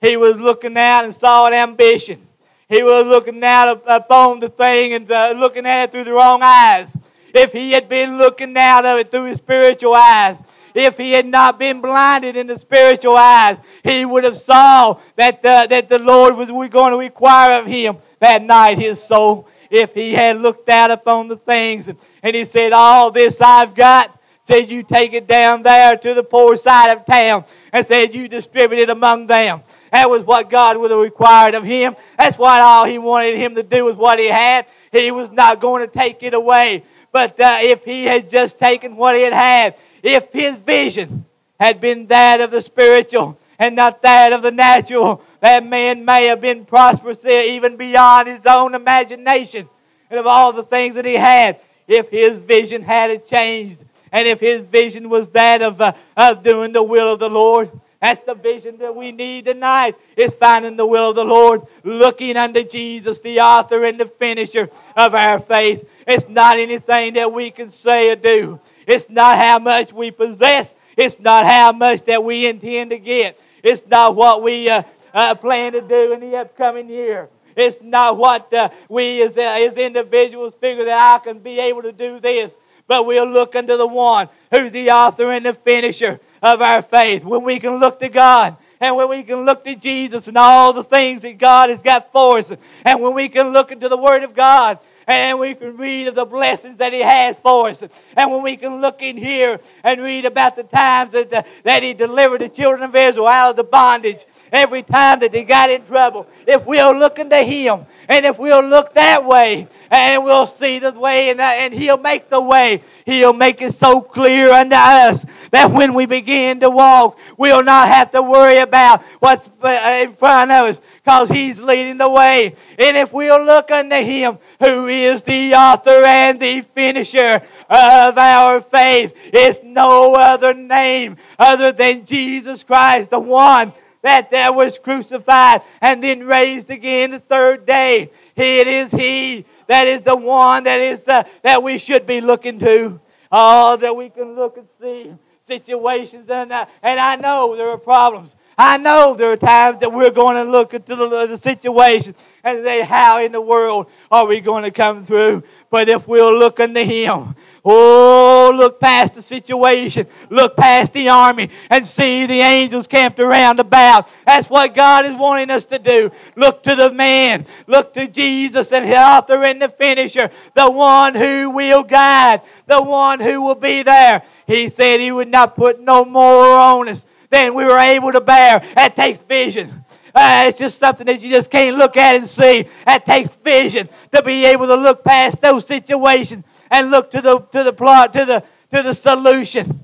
He 0.00 0.16
was 0.16 0.36
looking 0.36 0.76
out 0.76 1.04
and 1.04 1.14
saw 1.14 1.46
an 1.46 1.54
ambition. 1.54 2.20
He 2.68 2.82
was 2.82 3.06
looking 3.06 3.42
out 3.42 3.82
upon 3.86 4.38
the 4.38 4.48
thing 4.48 4.92
and 4.92 5.10
uh, 5.10 5.34
looking 5.36 5.66
at 5.66 5.84
it 5.84 5.92
through 5.92 6.04
the 6.04 6.12
wrong 6.12 6.40
eyes. 6.42 6.94
If 7.34 7.52
he 7.52 7.72
had 7.72 7.88
been 7.88 8.18
looking 8.18 8.56
out 8.56 8.84
of 8.84 8.98
it 8.98 9.10
through 9.10 9.24
his 9.24 9.38
spiritual 9.38 9.94
eyes, 9.94 10.38
if 10.74 10.96
he 10.96 11.12
had 11.12 11.26
not 11.26 11.58
been 11.58 11.80
blinded 11.80 12.36
in 12.36 12.46
the 12.46 12.58
spiritual 12.58 13.16
eyes, 13.16 13.58
he 13.82 14.04
would 14.04 14.24
have 14.24 14.36
saw 14.36 15.00
that 15.16 15.42
the, 15.42 15.66
that 15.68 15.88
the 15.88 15.98
Lord 15.98 16.36
was 16.36 16.48
going 16.70 16.92
to 16.92 16.98
require 16.98 17.60
of 17.60 17.66
him 17.66 17.96
that 18.20 18.42
night 18.42 18.78
his 18.78 19.02
soul. 19.02 19.48
If 19.70 19.94
he 19.94 20.12
had 20.12 20.36
looked 20.40 20.68
out 20.68 20.90
upon 20.90 21.28
the 21.28 21.36
things 21.36 21.88
and, 21.88 21.98
and 22.22 22.36
he 22.36 22.44
said, 22.44 22.72
All 22.72 23.10
this 23.10 23.40
I've 23.40 23.74
got, 23.74 24.16
said, 24.50 24.70
You 24.70 24.82
take 24.82 25.12
it 25.12 25.26
down 25.26 25.62
there 25.62 25.96
to 25.96 26.14
the 26.14 26.22
poor 26.22 26.56
side 26.56 26.90
of 26.90 27.06
town, 27.06 27.44
and 27.72 27.86
said, 27.86 28.14
You 28.14 28.26
distribute 28.26 28.80
it 28.80 28.90
among 28.90 29.28
them. 29.28 29.62
That 29.92 30.10
was 30.10 30.22
what 30.22 30.50
God 30.50 30.76
would 30.76 30.90
have 30.90 31.00
required 31.00 31.54
of 31.54 31.64
him. 31.64 31.96
That's 32.18 32.36
what 32.36 32.60
all 32.60 32.84
he 32.84 32.98
wanted 32.98 33.36
him 33.36 33.54
to 33.54 33.62
do 33.62 33.84
was 33.84 33.96
what 33.96 34.18
he 34.18 34.26
had. 34.26 34.66
He 34.92 35.10
was 35.10 35.30
not 35.30 35.60
going 35.60 35.86
to 35.86 35.92
take 35.92 36.22
it 36.22 36.34
away. 36.34 36.84
But 37.12 37.38
uh, 37.40 37.58
if 37.60 37.84
he 37.84 38.04
had 38.04 38.30
just 38.30 38.58
taken 38.58 38.96
what 38.96 39.16
he 39.16 39.22
had 39.22 39.32
had, 39.32 39.74
if 40.02 40.32
his 40.32 40.56
vision 40.56 41.24
had 41.58 41.80
been 41.80 42.06
that 42.06 42.40
of 42.40 42.50
the 42.50 42.62
spiritual 42.62 43.38
and 43.58 43.76
not 43.76 44.02
that 44.02 44.32
of 44.32 44.42
the 44.42 44.50
natural, 44.50 45.22
that 45.40 45.64
man 45.66 46.04
may 46.04 46.26
have 46.26 46.40
been 46.40 46.64
prosperous 46.64 47.24
even 47.24 47.76
beyond 47.76 48.28
his 48.28 48.46
own 48.46 48.74
imagination 48.74 49.68
and 50.08 50.18
of 50.18 50.26
all 50.26 50.52
the 50.52 50.62
things 50.62 50.94
that 50.94 51.04
he 51.04 51.14
had. 51.14 51.58
If 51.86 52.10
his 52.10 52.42
vision 52.42 52.82
had 52.82 53.26
changed 53.26 53.80
and 54.12 54.26
if 54.26 54.40
his 54.40 54.66
vision 54.66 55.08
was 55.08 55.28
that 55.30 55.62
of, 55.62 55.80
uh, 55.80 55.92
of 56.16 56.42
doing 56.42 56.72
the 56.72 56.82
will 56.82 57.12
of 57.12 57.18
the 57.18 57.28
Lord, 57.28 57.70
that's 58.00 58.20
the 58.20 58.34
vision 58.34 58.78
that 58.78 58.96
we 58.96 59.12
need 59.12 59.44
tonight 59.44 59.94
is 60.16 60.32
finding 60.32 60.76
the 60.76 60.86
will 60.86 61.10
of 61.10 61.16
the 61.16 61.24
Lord, 61.24 61.62
looking 61.84 62.36
unto 62.36 62.64
Jesus, 62.64 63.18
the 63.18 63.40
author 63.40 63.84
and 63.84 64.00
the 64.00 64.06
finisher 64.06 64.70
of 64.96 65.14
our 65.14 65.38
faith. 65.38 65.86
It's 66.06 66.28
not 66.28 66.58
anything 66.58 67.14
that 67.14 67.30
we 67.30 67.50
can 67.50 67.70
say 67.70 68.10
or 68.10 68.16
do. 68.16 68.58
It's 68.86 69.10
not 69.10 69.38
how 69.38 69.58
much 69.58 69.92
we 69.92 70.10
possess. 70.10 70.74
It's 70.96 71.20
not 71.20 71.44
how 71.44 71.72
much 71.72 72.02
that 72.06 72.24
we 72.24 72.46
intend 72.46 72.90
to 72.90 72.98
get. 72.98 73.38
It's 73.62 73.86
not 73.86 74.16
what 74.16 74.42
we 74.42 74.70
uh, 74.70 74.82
uh, 75.12 75.34
plan 75.34 75.72
to 75.72 75.82
do 75.82 76.12
in 76.12 76.20
the 76.20 76.36
upcoming 76.36 76.88
year. 76.88 77.28
It's 77.54 77.82
not 77.82 78.16
what 78.16 78.52
uh, 78.54 78.70
we 78.88 79.22
as, 79.22 79.36
uh, 79.36 79.40
as 79.40 79.76
individuals 79.76 80.54
figure 80.54 80.86
that 80.86 81.16
I 81.16 81.22
can 81.22 81.38
be 81.38 81.58
able 81.58 81.82
to 81.82 81.92
do 81.92 82.18
this, 82.18 82.54
but 82.90 83.06
we'll 83.06 83.24
look 83.24 83.54
unto 83.54 83.76
the 83.76 83.86
one 83.86 84.28
who's 84.50 84.72
the 84.72 84.90
author 84.90 85.30
and 85.30 85.46
the 85.46 85.54
finisher 85.54 86.18
of 86.42 86.60
our 86.60 86.82
faith. 86.82 87.22
When 87.22 87.44
we 87.44 87.60
can 87.60 87.76
look 87.76 88.00
to 88.00 88.08
God 88.08 88.56
and 88.80 88.96
when 88.96 89.08
we 89.08 89.22
can 89.22 89.44
look 89.44 89.62
to 89.62 89.76
Jesus 89.76 90.26
and 90.26 90.36
all 90.36 90.72
the 90.72 90.82
things 90.82 91.22
that 91.22 91.38
God 91.38 91.70
has 91.70 91.82
got 91.82 92.10
for 92.10 92.38
us, 92.38 92.50
and 92.84 93.00
when 93.00 93.14
we 93.14 93.28
can 93.28 93.52
look 93.52 93.70
into 93.70 93.88
the 93.88 93.96
Word 93.96 94.24
of 94.24 94.34
God 94.34 94.80
and 95.06 95.38
we 95.38 95.54
can 95.54 95.76
read 95.76 96.08
of 96.08 96.16
the 96.16 96.24
blessings 96.24 96.78
that 96.78 96.92
He 96.92 96.98
has 96.98 97.38
for 97.38 97.68
us. 97.68 97.84
And 98.16 98.32
when 98.32 98.42
we 98.42 98.56
can 98.56 98.80
look 98.80 99.02
in 99.02 99.16
here 99.16 99.60
and 99.84 100.00
read 100.00 100.24
about 100.24 100.56
the 100.56 100.64
times 100.64 101.12
that, 101.12 101.30
the, 101.30 101.44
that 101.62 101.84
He 101.84 101.94
delivered 101.94 102.40
the 102.40 102.48
children 102.48 102.82
of 102.82 102.96
Israel 102.96 103.28
out 103.28 103.50
of 103.50 103.56
the 103.56 103.62
bondage 103.62 104.24
every 104.52 104.82
time 104.82 105.20
that 105.20 105.32
they 105.32 105.44
got 105.44 105.70
in 105.70 105.84
trouble. 105.86 106.26
If 106.46 106.66
we'll 106.66 106.96
look 106.96 107.18
unto 107.18 107.36
Him 107.36 107.86
and 108.08 108.26
if 108.26 108.38
we'll 108.38 108.66
look 108.66 108.94
that 108.94 109.24
way 109.24 109.68
and 109.90 110.24
we'll 110.24 110.46
see 110.46 110.78
the 110.78 110.92
way 110.92 111.30
and, 111.30 111.40
uh, 111.40 111.44
and 111.44 111.72
He'll 111.72 111.98
make 111.98 112.28
the 112.28 112.40
way, 112.40 112.82
He'll 113.04 113.32
make 113.32 113.62
it 113.62 113.72
so 113.72 114.00
clear 114.00 114.50
unto 114.50 114.76
us 114.76 115.24
that 115.50 115.70
when 115.70 115.94
we 115.94 116.06
begin 116.06 116.60
to 116.60 116.70
walk, 116.70 117.18
we'll 117.36 117.62
not 117.62 117.88
have 117.88 118.10
to 118.12 118.22
worry 118.22 118.58
about 118.58 119.02
what's 119.20 119.48
uh, 119.62 120.00
in 120.02 120.14
front 120.14 120.50
of 120.50 120.66
us 120.66 120.80
because 121.02 121.28
He's 121.28 121.60
leading 121.60 121.98
the 121.98 122.08
way. 122.08 122.56
And 122.78 122.96
if 122.96 123.12
we'll 123.12 123.44
look 123.44 123.70
unto 123.70 123.96
Him, 123.96 124.38
who 124.58 124.86
is 124.86 125.22
the 125.22 125.54
author 125.54 126.04
and 126.04 126.38
the 126.38 126.62
finisher 126.62 127.42
of 127.68 128.18
our 128.18 128.60
faith, 128.60 129.14
it's 129.32 129.62
no 129.62 130.14
other 130.14 130.54
name 130.54 131.16
other 131.38 131.72
than 131.72 132.04
Jesus 132.04 132.62
Christ, 132.62 133.10
the 133.10 133.18
one 133.18 133.72
that 134.02 134.30
there 134.30 134.52
was 134.52 134.78
crucified 134.78 135.62
and 135.80 136.02
then 136.02 136.26
raised 136.26 136.70
again 136.70 137.10
the 137.10 137.20
third 137.20 137.66
day. 137.66 138.10
It 138.36 138.66
is 138.66 138.90
He 138.90 139.44
that 139.66 139.86
is 139.86 140.00
the 140.00 140.16
one 140.16 140.64
that 140.64 140.80
is 140.80 141.06
uh, 141.06 141.22
that 141.42 141.62
we 141.62 141.78
should 141.78 142.04
be 142.04 142.20
looking 142.20 142.58
to. 142.58 143.00
Oh, 143.30 143.76
that 143.76 143.94
we 143.94 144.10
can 144.10 144.34
look 144.34 144.56
and 144.56 144.66
see 144.80 145.12
situations, 145.46 146.28
and 146.28 146.52
uh, 146.52 146.66
and 146.82 146.98
I 146.98 147.14
know 147.16 147.54
there 147.56 147.68
are 147.68 147.78
problems. 147.78 148.34
I 148.58 148.78
know 148.78 149.14
there 149.14 149.30
are 149.30 149.36
times 149.36 149.78
that 149.78 149.92
we're 149.92 150.10
going 150.10 150.36
to 150.36 150.50
look 150.50 150.74
into 150.74 150.96
the, 150.96 151.26
the 151.26 151.38
situation 151.38 152.14
and 152.44 152.64
say, 152.64 152.82
How 152.82 153.20
in 153.20 153.32
the 153.32 153.40
world 153.40 153.86
are 154.10 154.26
we 154.26 154.40
going 154.40 154.64
to 154.64 154.70
come 154.70 155.04
through? 155.04 155.42
But 155.70 155.88
if 155.88 156.08
we'll 156.08 156.36
look 156.36 156.60
unto 156.60 156.82
Him, 156.82 157.34
Oh, 157.62 158.52
look 158.56 158.80
past 158.80 159.14
the 159.14 159.22
situation. 159.22 160.06
Look 160.30 160.56
past 160.56 160.94
the 160.94 161.10
army 161.10 161.50
and 161.68 161.86
see 161.86 162.24
the 162.24 162.40
angels 162.40 162.86
camped 162.86 163.20
around 163.20 163.60
about. 163.60 164.08
That's 164.26 164.48
what 164.48 164.72
God 164.72 165.04
is 165.04 165.14
wanting 165.14 165.50
us 165.50 165.66
to 165.66 165.78
do. 165.78 166.10
Look 166.36 166.62
to 166.62 166.74
the 166.74 166.90
man. 166.90 167.44
Look 167.66 167.92
to 167.94 168.06
Jesus 168.06 168.72
and 168.72 168.86
the 168.86 168.96
author 168.96 169.44
and 169.44 169.60
the 169.60 169.68
finisher. 169.68 170.30
The 170.54 170.70
one 170.70 171.14
who 171.14 171.50
will 171.50 171.82
guide. 171.82 172.40
The 172.66 172.80
one 172.80 173.20
who 173.20 173.42
will 173.42 173.54
be 173.54 173.82
there. 173.82 174.22
He 174.46 174.70
said 174.70 175.00
he 175.00 175.12
would 175.12 175.28
not 175.28 175.54
put 175.54 175.80
no 175.80 176.04
more 176.04 176.56
on 176.56 176.88
us 176.88 177.04
than 177.28 177.54
we 177.54 177.64
were 177.64 177.78
able 177.78 178.12
to 178.12 178.22
bear. 178.22 178.60
That 178.74 178.96
takes 178.96 179.20
vision. 179.20 179.84
Uh, 180.14 180.44
it's 180.48 180.58
just 180.58 180.78
something 180.78 181.06
that 181.06 181.20
you 181.20 181.30
just 181.30 181.50
can't 181.50 181.76
look 181.76 181.96
at 181.96 182.16
and 182.16 182.28
see. 182.28 182.66
That 182.84 183.06
takes 183.06 183.32
vision 183.34 183.88
to 184.12 184.22
be 184.22 184.44
able 184.44 184.66
to 184.66 184.76
look 184.76 185.04
past 185.04 185.40
those 185.40 185.66
situations 185.66 186.44
and 186.70 186.90
look 186.90 187.10
to 187.12 187.20
the 187.20 187.38
to 187.38 187.64
the 187.64 187.72
plot 187.72 188.12
to 188.14 188.24
the 188.24 188.44
to 188.74 188.82
the 188.82 188.94
solution. 188.94 189.80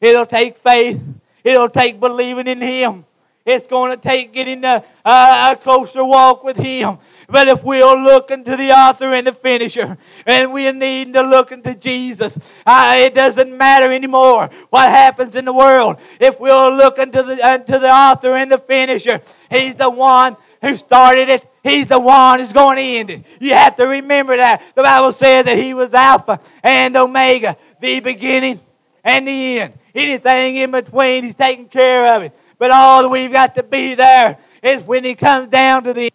It'll 0.00 0.26
take 0.26 0.58
faith. 0.58 1.00
It'll 1.44 1.68
take 1.68 2.00
believing 2.00 2.46
in 2.46 2.60
Him. 2.60 3.04
It's 3.44 3.66
going 3.66 3.90
to 3.90 3.96
take 3.96 4.32
getting 4.32 4.64
a, 4.64 4.84
a, 5.04 5.52
a 5.52 5.58
closer 5.60 6.04
walk 6.04 6.44
with 6.44 6.56
Him. 6.56 6.98
But 7.30 7.46
if 7.48 7.62
we'll 7.62 8.02
look 8.02 8.30
into 8.30 8.56
the 8.56 8.72
author 8.72 9.14
and 9.14 9.26
the 9.26 9.32
finisher, 9.32 9.96
and 10.26 10.52
we 10.52 10.70
need 10.72 11.12
to 11.12 11.22
look 11.22 11.52
into 11.52 11.74
Jesus, 11.74 12.36
uh, 12.66 12.94
it 12.98 13.14
doesn't 13.14 13.56
matter 13.56 13.92
anymore 13.92 14.50
what 14.70 14.90
happens 14.90 15.36
in 15.36 15.44
the 15.44 15.52
world. 15.52 15.98
If 16.18 16.40
we'll 16.40 16.74
look 16.74 16.98
into 16.98 17.22
the, 17.22 17.54
into 17.54 17.78
the 17.78 17.90
author 17.90 18.34
and 18.34 18.50
the 18.50 18.58
finisher, 18.58 19.20
He's 19.48 19.76
the 19.76 19.90
one 19.90 20.36
who 20.60 20.76
started 20.76 21.28
it. 21.28 21.46
He's 21.62 21.88
the 21.88 22.00
one 22.00 22.40
who's 22.40 22.52
going 22.52 22.76
to 22.76 22.82
end 22.82 23.10
it. 23.10 23.24
You 23.38 23.54
have 23.54 23.76
to 23.76 23.86
remember 23.86 24.36
that. 24.36 24.62
The 24.74 24.82
Bible 24.82 25.12
says 25.12 25.44
that 25.44 25.56
He 25.56 25.72
was 25.72 25.94
Alpha 25.94 26.40
and 26.62 26.96
Omega, 26.96 27.56
the 27.80 28.00
beginning 28.00 28.60
and 29.04 29.26
the 29.26 29.60
end. 29.60 29.74
Anything 29.94 30.56
in 30.56 30.70
between, 30.72 31.24
He's 31.24 31.34
taking 31.36 31.68
care 31.68 32.16
of 32.16 32.22
it. 32.22 32.32
But 32.58 32.70
all 32.70 33.02
that 33.02 33.08
we've 33.08 33.32
got 33.32 33.54
to 33.54 33.62
be 33.62 33.94
there 33.94 34.38
is 34.62 34.82
when 34.82 35.04
He 35.04 35.14
comes 35.14 35.48
down 35.48 35.84
to 35.84 35.92
the 35.92 36.10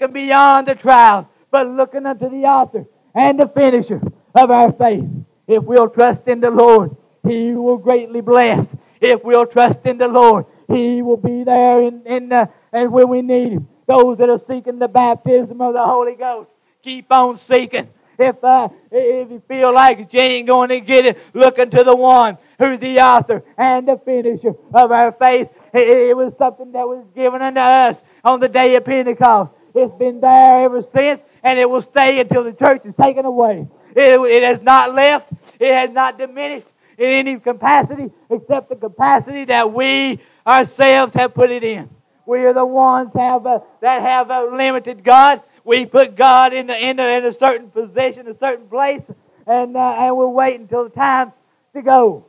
looking 0.00 0.14
beyond 0.14 0.68
the 0.68 0.74
trials, 0.74 1.26
but 1.50 1.68
looking 1.68 2.06
unto 2.06 2.28
the 2.28 2.44
author 2.44 2.86
and 3.14 3.38
the 3.38 3.46
finisher 3.48 4.00
of 4.34 4.50
our 4.50 4.72
faith. 4.72 5.04
If 5.46 5.64
we'll 5.64 5.90
trust 5.90 6.26
in 6.28 6.40
the 6.40 6.50
Lord, 6.50 6.96
He 7.26 7.52
will 7.52 7.78
greatly 7.78 8.20
bless. 8.20 8.66
If 9.00 9.24
we'll 9.24 9.46
trust 9.46 9.84
in 9.84 9.98
the 9.98 10.08
Lord, 10.08 10.46
He 10.68 11.02
will 11.02 11.16
be 11.16 11.44
there 11.44 11.82
in, 11.82 12.02
in 12.06 12.28
the, 12.28 12.48
and 12.72 12.92
when 12.92 13.08
we 13.08 13.22
need 13.22 13.52
Him. 13.52 13.68
Those 13.86 14.18
that 14.18 14.28
are 14.28 14.40
seeking 14.48 14.78
the 14.78 14.88
baptism 14.88 15.60
of 15.60 15.74
the 15.74 15.84
Holy 15.84 16.14
Ghost, 16.14 16.48
keep 16.82 17.10
on 17.10 17.38
seeking. 17.38 17.88
If, 18.18 18.42
uh, 18.44 18.68
if 18.90 19.30
you 19.30 19.42
feel 19.48 19.74
like 19.74 20.12
you 20.12 20.20
ain't 20.20 20.46
going 20.46 20.68
to 20.68 20.80
get 20.80 21.04
it, 21.04 21.18
look 21.34 21.58
unto 21.58 21.82
the 21.82 21.96
one 21.96 22.38
who's 22.58 22.78
the 22.78 23.00
author 23.00 23.42
and 23.58 23.88
the 23.88 23.96
finisher 23.96 24.54
of 24.72 24.92
our 24.92 25.10
faith. 25.12 25.48
It, 25.74 25.88
it 25.88 26.16
was 26.16 26.36
something 26.36 26.70
that 26.72 26.86
was 26.86 27.04
given 27.14 27.42
unto 27.42 27.58
us 27.58 27.96
on 28.22 28.38
the 28.38 28.48
day 28.48 28.76
of 28.76 28.84
Pentecost. 28.84 29.52
It's 29.74 29.94
been 29.96 30.20
there 30.20 30.64
ever 30.64 30.84
since, 30.94 31.20
and 31.42 31.58
it 31.58 31.68
will 31.68 31.82
stay 31.82 32.20
until 32.20 32.44
the 32.44 32.52
church 32.52 32.84
is 32.84 32.94
taken 32.94 33.24
away. 33.24 33.66
It, 33.94 34.20
it 34.20 34.42
has 34.42 34.60
not 34.62 34.94
left, 34.94 35.32
it 35.58 35.72
has 35.72 35.90
not 35.90 36.18
diminished 36.18 36.66
in 36.98 37.06
any 37.06 37.38
capacity 37.38 38.10
except 38.30 38.68
the 38.68 38.76
capacity 38.76 39.44
that 39.46 39.72
we 39.72 40.20
ourselves 40.46 41.14
have 41.14 41.34
put 41.34 41.50
it 41.50 41.64
in. 41.64 41.88
We 42.26 42.44
are 42.44 42.52
the 42.52 42.66
ones 42.66 43.10
have 43.14 43.46
a, 43.46 43.62
that 43.80 44.02
have 44.02 44.30
a 44.30 44.44
limited 44.44 45.02
God. 45.02 45.42
We 45.64 45.86
put 45.86 46.16
God 46.16 46.52
in, 46.52 46.66
the, 46.66 46.78
in, 46.78 46.98
in 46.98 47.24
a 47.24 47.32
certain 47.32 47.70
position, 47.70 48.28
a 48.28 48.36
certain 48.36 48.66
place, 48.68 49.02
and, 49.46 49.76
uh, 49.76 49.96
and 49.98 50.16
we'll 50.16 50.32
wait 50.32 50.60
until 50.60 50.84
the 50.84 50.90
time 50.90 51.32
to 51.72 51.82
go. 51.82 52.24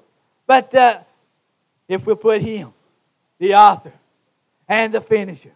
But 0.47 0.73
uh, 0.73 0.99
if 1.87 2.05
we 2.05 2.15
put 2.15 2.41
Him, 2.41 2.73
the 3.39 3.55
author 3.55 3.91
and 4.67 4.93
the 4.93 5.01
finisher 5.01 5.51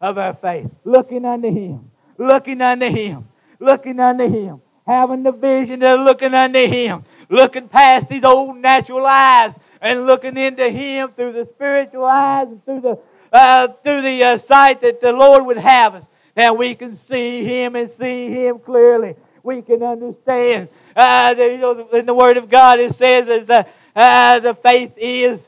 of 0.00 0.18
our 0.18 0.34
faith, 0.34 0.70
looking 0.84 1.24
unto 1.24 1.50
Him, 1.50 1.90
looking 2.16 2.60
unto 2.60 2.88
Him, 2.88 3.24
looking 3.58 3.98
unto 3.98 4.28
Him, 4.28 4.60
having 4.86 5.22
the 5.22 5.32
vision 5.32 5.82
of 5.82 6.00
looking 6.00 6.34
unto 6.34 6.66
Him, 6.66 7.04
looking 7.28 7.68
past 7.68 8.08
these 8.08 8.24
old 8.24 8.56
natural 8.56 9.04
eyes 9.06 9.54
and 9.80 10.06
looking 10.06 10.36
into 10.36 10.68
Him 10.68 11.10
through 11.10 11.32
the 11.32 11.46
spiritual 11.46 12.04
eyes 12.04 12.48
and 12.48 12.64
through 12.64 12.80
the 12.80 12.98
uh, 13.30 13.68
through 13.68 14.00
the 14.00 14.24
uh, 14.24 14.38
sight 14.38 14.80
that 14.80 15.00
the 15.00 15.12
Lord 15.12 15.44
would 15.44 15.58
have 15.58 15.96
us. 15.96 16.04
Now 16.36 16.54
we 16.54 16.74
can 16.74 16.96
see 16.96 17.44
Him 17.44 17.76
and 17.76 17.90
see 17.98 18.28
Him 18.28 18.58
clearly. 18.58 19.16
We 19.42 19.62
can 19.62 19.82
understand. 19.82 20.68
Uh, 20.96 21.34
the, 21.34 21.44
you 21.44 21.58
know, 21.58 21.88
in 21.90 22.06
the 22.06 22.14
Word 22.14 22.36
of 22.36 22.48
God, 22.48 22.80
it 22.80 22.94
says 22.94 23.28
is 23.28 23.50
uh, 23.50 23.64
uh, 23.94 24.38
the 24.40 24.54
faith 24.54 24.94
is 24.96 25.40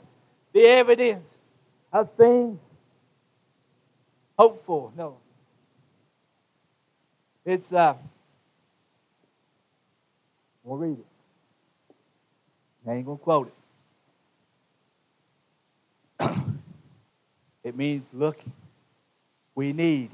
the 0.53 0.67
evidence 0.67 1.25
of 1.93 2.13
things 2.13 2.59
hoped 4.41 4.65
for. 4.65 4.91
No, 4.97 5.19
it's. 7.45 7.71
Uh, 7.71 7.95
we'll 10.65 10.79
read 10.79 10.99
it. 10.99 11.07
I 12.89 12.95
ain't 12.95 13.05
gonna 13.05 13.19
quote 13.19 13.53
it. 16.21 16.31
It 17.63 17.77
means 17.77 18.07
looking. 18.15 18.53
We 19.55 19.75
need 19.75 20.09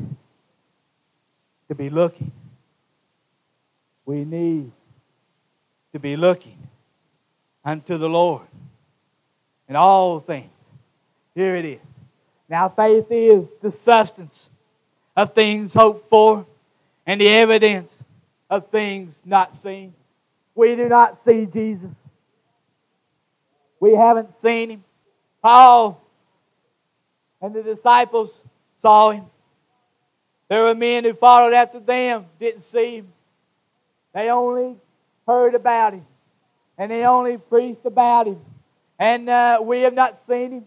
to 1.68 1.76
be 1.76 1.88
looking. 1.88 2.32
We 4.04 4.24
need 4.24 4.72
to 5.92 6.00
be 6.00 6.16
looking 6.16 6.58
unto 7.64 7.96
the 7.98 8.08
Lord 8.08 8.48
in 9.68 9.76
all 9.76 10.18
things. 10.18 10.50
Here 11.36 11.54
it 11.54 11.64
is. 11.64 11.95
Now, 12.48 12.68
faith 12.68 13.06
is 13.10 13.46
the 13.60 13.72
substance 13.72 14.48
of 15.16 15.34
things 15.34 15.74
hoped 15.74 16.08
for 16.08 16.46
and 17.06 17.20
the 17.20 17.28
evidence 17.28 17.92
of 18.48 18.68
things 18.68 19.14
not 19.24 19.60
seen. 19.62 19.94
We 20.54 20.76
do 20.76 20.88
not 20.88 21.24
see 21.24 21.46
Jesus. 21.46 21.90
We 23.80 23.94
haven't 23.94 24.30
seen 24.42 24.70
him. 24.70 24.84
Paul 25.42 26.00
and 27.40 27.54
the 27.54 27.62
disciples 27.62 28.30
saw 28.80 29.10
him. 29.10 29.24
There 30.48 30.64
were 30.64 30.74
men 30.74 31.04
who 31.04 31.12
followed 31.12 31.52
after 31.52 31.80
them, 31.80 32.24
didn't 32.38 32.62
see 32.62 32.98
him. 32.98 33.08
They 34.14 34.30
only 34.30 34.76
heard 35.26 35.54
about 35.54 35.92
him, 35.92 36.04
and 36.78 36.90
they 36.90 37.04
only 37.04 37.36
preached 37.36 37.84
about 37.84 38.28
him. 38.28 38.40
And 38.98 39.28
uh, 39.28 39.58
we 39.62 39.82
have 39.82 39.94
not 39.94 40.18
seen 40.28 40.52
him. 40.52 40.66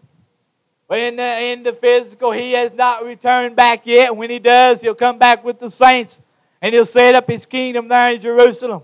In 0.90 1.16
the, 1.16 1.22
in 1.22 1.62
the 1.62 1.72
physical, 1.72 2.32
he 2.32 2.52
has 2.52 2.74
not 2.74 3.04
returned 3.04 3.54
back 3.54 3.82
yet. 3.84 4.16
When 4.16 4.28
he 4.28 4.40
does, 4.40 4.80
he'll 4.80 4.94
come 4.94 5.18
back 5.18 5.44
with 5.44 5.60
the 5.60 5.70
saints, 5.70 6.18
and 6.60 6.74
he'll 6.74 6.84
set 6.84 7.14
up 7.14 7.28
his 7.28 7.46
kingdom 7.46 7.86
there 7.86 8.10
in 8.10 8.20
Jerusalem. 8.20 8.82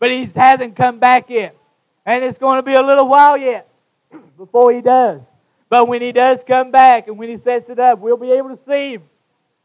But 0.00 0.10
he 0.10 0.24
hasn't 0.24 0.74
come 0.74 0.98
back 0.98 1.30
yet. 1.30 1.54
And 2.04 2.24
it's 2.24 2.38
going 2.38 2.58
to 2.58 2.62
be 2.62 2.74
a 2.74 2.82
little 2.82 3.06
while 3.06 3.36
yet 3.36 3.68
before 4.36 4.72
he 4.72 4.80
does. 4.80 5.20
But 5.68 5.86
when 5.86 6.02
he 6.02 6.12
does 6.12 6.40
come 6.46 6.70
back 6.70 7.08
and 7.08 7.16
when 7.16 7.28
he 7.28 7.38
sets 7.38 7.70
it 7.70 7.78
up, 7.78 8.00
we'll 8.00 8.16
be 8.16 8.32
able 8.32 8.56
to 8.56 8.58
see 8.64 8.94
him. 8.94 9.02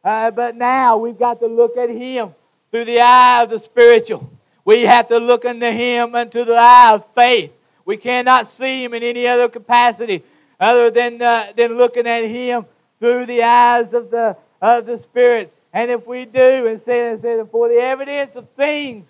Uh, 0.04 0.32
but 0.32 0.56
now 0.56 0.98
we've 0.98 1.18
got 1.18 1.40
to 1.40 1.48
look 1.48 1.78
at 1.78 1.90
him 1.90 2.30
through 2.72 2.86
the 2.86 3.00
eye 3.00 3.44
of 3.44 3.50
the 3.50 3.60
spiritual. 3.60 4.32
We 4.66 4.82
have 4.82 5.08
to 5.10 5.18
look 5.18 5.46
unto 5.46 5.70
him 5.70 6.16
unto 6.16 6.44
the 6.44 6.56
eye 6.56 6.94
of 6.94 7.06
faith. 7.14 7.54
We 7.86 7.98
cannot 7.98 8.48
see 8.48 8.84
him 8.84 8.94
in 8.94 9.04
any 9.04 9.28
other 9.28 9.50
capacity 9.50 10.24
other 10.62 10.92
than, 10.92 11.22
uh, 11.22 11.52
than 11.58 11.78
looking 11.78 12.08
at 12.08 12.24
him 12.24 12.66
through 13.00 13.26
the 13.26 13.44
eyes 13.44 13.92
of 13.94 14.12
the, 14.12 14.38
of 14.62 14.86
the 14.86 15.00
Spirit. 15.00 15.52
And 15.74 15.90
if 15.90 16.06
we 16.06 16.26
do, 16.26 16.68
and 16.68 16.82
say, 16.86 17.12
and 17.12 17.22
say, 17.22 17.42
for 17.52 17.68
the 17.68 17.76
evidence 17.76 18.36
of 18.36 18.48
things 18.52 19.06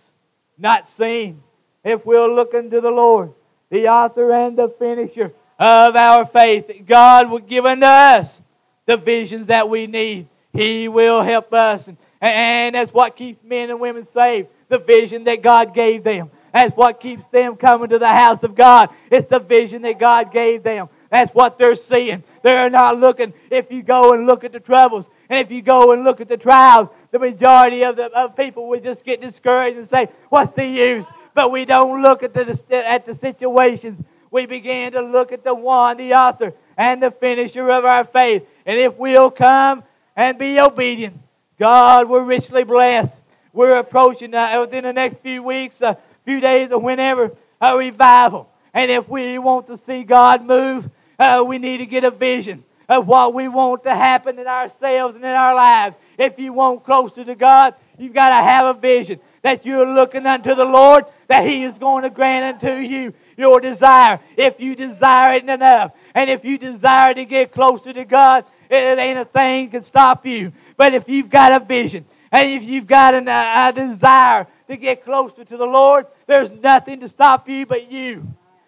not 0.58 0.88
seen, 0.98 1.42
if 1.84 2.06
we'll 2.06 2.34
look 2.34 2.54
unto 2.54 2.80
the 2.80 2.90
Lord, 2.90 3.32
the 3.70 3.90
author 3.90 4.32
and 4.32 4.58
the 4.58 4.70
finisher 4.70 5.34
of 5.60 5.96
our 5.96 6.26
faith. 6.26 6.72
God 6.88 7.30
will 7.30 7.40
give 7.40 7.66
unto 7.66 7.86
us 7.86 8.40
the 8.86 8.98
visions 8.98 9.48
that 9.48 9.70
we 9.70 9.88
need. 9.88 10.28
He 10.54 10.88
will 10.88 11.22
help 11.22 11.54
us. 11.54 11.88
And, 11.88 11.98
and 12.20 12.76
that's 12.76 12.94
what 12.94 13.16
keeps 13.16 13.44
men 13.44 13.70
and 13.70 13.80
women 13.80 14.08
saved 14.14 14.48
the 14.70 14.78
vision 14.78 15.26
that 15.26 15.42
God 15.42 15.74
gave 15.74 16.04
them. 16.04 16.32
That's 16.54 16.76
what 16.76 17.00
keeps 17.00 17.24
them 17.32 17.56
coming 17.56 17.90
to 17.90 18.00
the 18.00 18.08
house 18.08 18.42
of 18.44 18.56
God. 18.56 18.90
It's 19.10 19.30
the 19.30 19.40
vision 19.40 19.84
that 19.84 20.00
God 20.00 20.32
gave 20.32 20.64
them. 20.64 20.90
That's 21.12 21.34
what 21.36 21.58
they're 21.58 21.76
seeing. 21.76 22.24
They're 22.42 22.70
not 22.70 22.98
looking. 22.98 23.34
If 23.52 23.72
you 23.72 23.84
go 23.84 24.14
and 24.14 24.26
look 24.26 24.44
at 24.44 24.54
the 24.54 24.60
troubles, 24.60 25.06
and 25.30 25.40
if 25.40 25.52
you 25.52 25.62
go 25.62 25.92
and 25.92 26.04
look 26.04 26.22
at 26.22 26.30
the 26.30 26.38
trials, 26.38 26.90
the 27.12 27.20
majority 27.20 27.84
of 27.84 27.98
the 27.98 28.06
of 28.18 28.36
people 28.36 28.68
will 28.68 28.80
just 28.80 29.04
get 29.04 29.22
discouraged 29.22 29.78
and 29.78 29.90
say, 29.90 30.10
"What's 30.30 30.54
the 30.54 30.66
use?" 30.66 31.06
But 31.34 31.52
we 31.52 31.66
don't 31.66 32.02
look 32.02 32.24
at 32.24 32.34
the 32.34 32.60
at 32.72 33.06
the 33.06 33.16
situations 33.18 34.04
we 34.32 34.46
begin 34.46 34.94
to 34.94 35.02
look 35.02 35.34
at 35.34 35.44
the 35.44 35.54
one, 35.54 35.98
the 35.98 36.14
author, 36.14 36.54
and 36.78 37.04
the 37.04 37.12
finisher 37.12 37.70
of 37.70 37.84
our 37.84 38.06
faith. 38.06 38.48
And 38.66 38.80
if 38.80 38.96
we'll 38.98 39.30
come 39.30 39.84
and 40.16 40.38
be 40.38 40.60
obedient, 40.60 41.18
God 41.60 42.10
we're 42.10 42.24
richly 42.24 42.64
blessed. 42.64 43.14
We're 43.54 43.76
approaching 43.76 44.34
uh, 44.34 44.62
within 44.62 44.86
the 44.86 44.94
next 44.94 45.20
few 45.20 45.44
weeks, 45.44 45.82
a 45.82 45.88
uh, 45.88 45.94
few 46.24 46.40
days, 46.40 46.72
or 46.72 46.80
whenever, 46.80 47.32
a 47.60 47.78
revival. 47.78 48.50
And 48.74 48.90
if 48.90 49.10
we 49.10 49.38
want 49.38 49.68
to 49.68 49.78
see 49.86 50.04
God 50.04 50.46
move, 50.46 50.90
uh, 51.22 51.44
we 51.44 51.60
need 51.60 51.78
to 51.78 51.86
get 51.86 52.04
a 52.04 52.10
vision 52.10 52.64
of 52.90 53.08
what 53.08 53.34
we 53.34 53.48
want 53.48 53.84
to 53.84 53.94
happen 53.94 54.40
in 54.40 54.48
ourselves 54.48 55.16
and 55.16 55.24
in 55.24 55.30
our 55.30 55.54
lives. 55.54 55.96
If 56.18 56.40
you 56.40 56.52
want 56.52 56.84
closer 56.84 57.24
to 57.24 57.36
God, 57.36 57.76
you've 58.00 58.14
got 58.14 58.30
to 58.30 58.44
have 58.44 58.76
a 58.76 58.80
vision 58.80 59.20
that 59.44 59.64
you're 59.64 59.88
looking 59.88 60.26
unto 60.26 60.56
the 60.56 60.66
Lord, 60.66 61.06
that 61.28 61.46
He 61.46 61.64
is 61.64 61.78
going 61.78 62.04
to 62.04 62.10
grant 62.10 62.64
unto 62.64 62.76
you 62.76 63.14
your 63.38 63.62
desire. 63.62 64.20
If 64.36 64.60
you 64.60 64.76
desire 64.76 65.36
it 65.36 65.48
enough, 65.48 65.94
and 66.16 66.30
if 66.30 66.44
you 66.44 66.58
desire 66.58 67.14
to 67.14 67.24
get 67.24 67.52
closer 67.52 67.94
to 67.94 68.04
God, 68.04 68.44
it 68.70 68.98
ain't 68.98 69.20
a 69.20 69.26
thing 69.26 69.70
can 69.70 69.84
stop 69.84 70.26
you. 70.26 70.52
But 70.76 70.96
if 70.96 71.08
you've 71.08 71.30
got 71.30 71.52
a 71.52 71.64
vision, 71.64 72.06
and 72.32 72.50
if 72.50 72.64
you've 72.64 72.88
got 72.88 73.14
an, 73.14 73.28
a, 73.28 73.70
a 73.70 73.74
desire 73.74 74.48
to 74.68 74.76
get 74.76 75.06
closer 75.06 75.46
to 75.46 75.58
the 75.58 75.66
Lord, 75.66 76.08
there's 76.26 76.50
nothing 76.52 77.00
to 77.02 77.10
stop 77.10 77.48
you 77.48 77.68
but 77.68 77.92
you. 77.92 78.26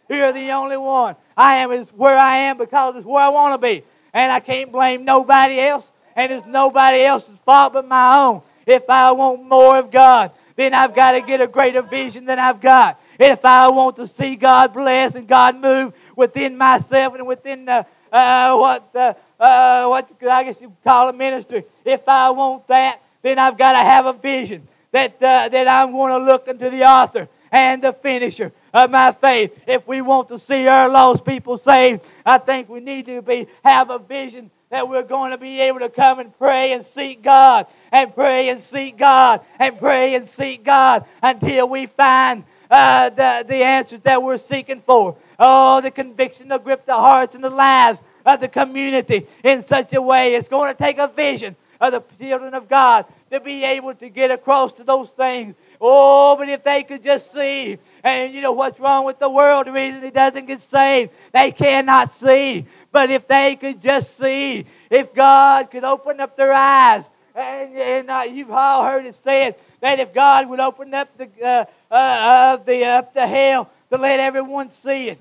You're 0.10 0.34
the 0.34 0.52
only 0.52 0.78
one. 0.78 1.16
I 1.36 1.58
am 1.58 1.72
is 1.72 1.88
where 1.90 2.18
I 2.18 2.38
am 2.38 2.58
because 2.58 2.96
it's 2.96 3.06
where 3.06 3.24
I 3.24 3.30
want 3.30 3.54
to 3.54 3.58
be. 3.58 3.84
And 4.14 4.32
I 4.32 4.40
can't 4.40 4.72
blame 4.72 5.06
nobody 5.06 5.60
else. 5.60 5.86
And 6.16 6.32
it's 6.32 6.46
nobody 6.46 7.02
else's 7.04 7.38
fault 7.46 7.74
but 7.74 7.88
my 7.88 8.18
own. 8.18 8.42
If 8.66 8.90
I 8.90 9.12
want 9.12 9.44
more 9.44 9.78
of 9.78 9.92
God, 9.92 10.32
then 10.56 10.74
I've 10.74 10.94
got 10.94 11.14
to 11.14 11.22
get 11.22 11.42
a 11.42 11.48
greater 11.48 11.82
vision 11.82 12.26
than 12.26 12.40
I've 12.40 12.62
got. 12.62 13.00
If 13.20 13.44
I 13.44 13.70
want 13.70 13.96
to 13.98 14.08
see 14.08 14.36
God 14.36 14.74
bless 14.74 15.16
and 15.16 15.28
God 15.28 15.60
move 15.60 15.94
within 16.16 16.58
myself 16.58 17.16
and 17.16 17.26
within 17.26 17.66
the, 17.66 17.86
uh, 18.12 18.56
what, 18.56 18.94
the, 18.94 19.16
uh, 19.40 19.88
what 19.88 20.10
I 20.30 20.44
guess 20.44 20.62
you 20.62 20.74
call 20.84 21.10
a 21.10 21.14
ministry, 21.14 21.64
if 21.84 22.08
I 22.08 22.30
want 22.30 22.68
that, 22.68 23.02
then 23.22 23.40
I've 23.40 23.58
got 23.58 23.72
to 23.74 23.80
have 23.80 24.06
a 24.06 24.14
vision 24.14 24.68
that, 24.92 25.16
uh, 25.16 25.50
that 25.50 25.68
I'm 25.68 25.92
going 25.92 26.12
to 26.12 26.26
look 26.26 26.48
into 26.48 26.70
the 26.70 26.84
author 26.84 27.28
and 27.54 27.84
the 27.84 27.94
finisher 27.94 28.52
of 28.74 28.90
my 28.90 29.12
faith. 29.14 29.58
If 29.68 29.88
we 29.88 30.02
want 30.02 30.28
to 30.30 30.40
see 30.40 30.68
our 30.68 30.90
lost 30.90 31.24
people 31.24 31.60
saved, 31.60 32.02
I 32.26 32.40
think 32.40 32.68
we 32.68 32.80
need 32.80 33.06
to 33.06 33.22
be 33.22 33.48
have 33.64 33.92
a 33.92 34.00
vision 34.00 34.50
that 34.72 34.90
we're 34.90 35.04
going 35.04 35.32
to 35.32 35.38
be 35.38 35.62
able 35.62 35.80
to 35.80 35.90
come 35.90 36.20
and 36.20 36.36
pray 36.40 36.74
and 36.74 36.84
seek 36.84 37.22
God 37.22 37.68
and 37.92 38.14
pray 38.14 38.50
and 38.50 38.60
seek 38.60 38.98
God 38.98 39.42
and 39.60 39.78
pray 39.78 40.16
and 40.16 40.28
seek 40.28 40.64
God 40.64 41.06
until 41.22 41.70
we 41.70 41.86
find 41.86 42.44
uh, 42.72 43.10
the, 43.10 43.46
the 43.48 43.64
answers 43.64 44.02
that 44.02 44.24
we're 44.24 44.40
seeking 44.40 44.82
for. 44.82 45.16
Oh, 45.38 45.80
the 45.80 45.92
conviction 45.92 46.50
to 46.50 46.58
grip 46.58 46.88
the 46.88 46.96
hearts 46.96 47.36
and 47.36 47.44
the 47.44 47.52
lives 47.52 48.00
of 48.26 48.40
the 48.40 48.48
community 48.48 49.28
in 49.44 49.62
such 49.62 49.94
a 49.94 50.02
way. 50.02 50.34
It's 50.34 50.48
going 50.48 50.74
to 50.74 50.84
take 50.84 50.98
a 50.98 51.08
vision 51.08 51.56
of 51.80 51.92
the 51.92 52.04
children 52.18 52.56
of 52.56 52.68
God 52.68 53.06
to 53.30 53.40
be 53.40 53.64
able 53.64 53.94
to 53.96 54.10
get 54.10 54.32
across 54.32 54.74
to 54.74 54.84
those 54.84 55.10
things. 55.10 55.56
Oh, 55.80 56.36
but 56.38 56.50
if 56.50 56.64
they 56.64 56.84
could 56.84 57.04
just 57.04 57.32
see, 57.32 57.78
and 58.04 58.34
you 58.34 58.42
know 58.42 58.52
what's 58.52 58.80
wrong 58.80 59.06
with 59.06 59.20
the 59.20 59.30
world, 59.30 59.68
the 59.68 59.72
reason 59.72 60.04
it 60.04 60.14
doesn't 60.14 60.46
get 60.46 60.62
saved, 60.62 61.12
they 61.32 61.52
cannot 61.52 62.16
see. 62.20 62.66
But 62.92 63.10
if 63.10 63.28
they 63.28 63.56
could 63.56 63.82
just 63.82 64.18
see, 64.18 64.66
if 64.90 65.14
God 65.14 65.72
could 65.72 65.84
open 65.84 66.20
up 66.20 66.36
their 66.36 66.54
eyes, 66.54 67.04
and, 67.36 67.76
and 67.76 68.12
uh, 68.12 68.26
you've 68.30 68.52
all 68.52 68.84
heard 68.84 69.06
it 69.06 69.16
said 69.24 69.56
that 69.82 70.00
if 70.00 70.14
God 70.14 70.48
would 70.50 70.60
open 70.60 70.94
up 70.94 71.10
the 71.18 71.28
uh, 71.44 71.66
uh, 71.92 72.58
the 72.58 72.86
up 72.86 73.14
the 73.14 73.26
hell 73.26 73.70
to 73.90 73.98
let 73.98 74.20
everyone 74.20 74.72
see 74.72 75.10
it, 75.10 75.20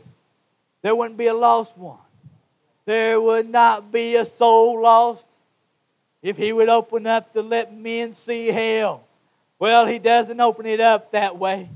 there 0.83 0.95
wouldn't 0.95 1.17
be 1.17 1.29
a 1.29 1.35
lost 1.35 1.77
one. 1.77 1.99
There 2.85 3.21
would 3.21 3.49
not 3.49 3.91
be 3.93 4.17
a 4.17 4.27
soul 4.27 4.81
lost 4.81 5.23
if 6.23 6.37
He 6.37 6.53
would 6.53 6.69
open 6.69 7.07
up 7.07 7.33
to 7.33 7.43
let 7.43 7.75
men 7.75 8.15
see 8.15 8.49
hell. 8.49 9.03
Well, 9.62 9.87
He 9.87 10.01
doesn't 10.01 10.40
open 10.40 10.66
it 10.66 10.81
up 10.81 11.12
that 11.12 11.38
way, 11.38 11.68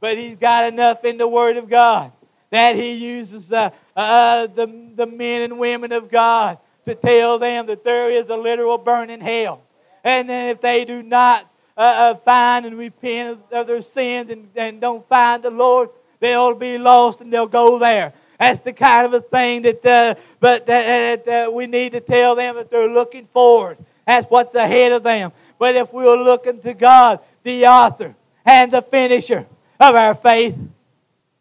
but 0.00 0.18
He's 0.18 0.36
got 0.36 0.72
enough 0.72 1.04
in 1.04 1.16
the 1.16 1.28
Word 1.28 1.58
of 1.58 1.68
God 1.70 2.10
that 2.50 2.74
He 2.74 2.94
uses 2.94 3.52
uh, 3.52 3.70
uh, 3.94 4.48
the, 4.48 4.66
the 4.96 5.06
men 5.06 5.42
and 5.42 5.56
women 5.56 5.92
of 5.92 6.10
God 6.10 6.58
to 6.86 6.96
tell 6.96 7.38
them 7.38 7.66
that 7.66 7.84
there 7.84 8.10
is 8.10 8.28
a 8.30 8.36
literal 8.36 8.78
burning 8.78 9.20
hell. 9.20 9.62
And 10.02 10.28
then 10.28 10.48
if 10.48 10.60
they 10.60 10.84
do 10.84 11.04
not 11.04 11.48
uh, 11.76 11.80
uh, 11.80 12.14
find 12.16 12.66
and 12.66 12.76
repent 12.76 13.38
of, 13.52 13.68
their 13.68 13.82
sins 13.82 14.28
and, 14.28 14.48
and 14.56 14.80
don't 14.80 15.08
find 15.08 15.40
the 15.40 15.50
Lord, 15.50 15.90
they'll 16.18 16.56
be 16.56 16.78
lost 16.78 17.20
and 17.20 17.32
they'll 17.32 17.46
go 17.46 17.78
there. 17.78 18.12
That's 18.40 18.58
the 18.58 18.72
kind 18.72 19.06
of 19.06 19.14
a 19.14 19.20
thing 19.20 19.62
that, 19.62 19.86
uh, 19.86 20.16
but 20.40 20.66
that, 20.66 21.26
that 21.26 21.54
we 21.54 21.68
need 21.68 21.92
to 21.92 22.00
tell 22.00 22.34
them 22.34 22.56
that 22.56 22.72
they're 22.72 22.90
looking 22.90 23.26
forward. 23.26 23.78
That's 24.04 24.28
what's 24.28 24.56
ahead 24.56 24.90
of 24.90 25.04
them. 25.04 25.30
But 25.60 25.76
if 25.76 25.92
we're 25.92 26.16
looking 26.16 26.58
to 26.62 26.72
God, 26.72 27.20
the 27.42 27.66
author 27.66 28.14
and 28.46 28.72
the 28.72 28.80
finisher 28.80 29.46
of 29.78 29.94
our 29.94 30.14
faith, 30.14 30.56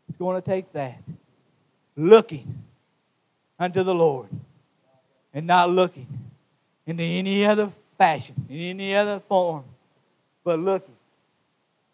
it's 0.10 0.18
going 0.18 0.40
to 0.40 0.46
take 0.46 0.70
that. 0.74 1.00
Looking 1.96 2.54
unto 3.58 3.82
the 3.82 3.96
Lord 3.96 4.28
and 5.34 5.48
not 5.48 5.70
looking 5.70 6.06
into 6.86 7.02
any 7.02 7.46
other 7.46 7.72
fashion, 7.98 8.36
in 8.50 8.58
any 8.58 8.94
other 8.94 9.22
form, 9.22 9.64
but 10.44 10.60
looking 10.60 10.96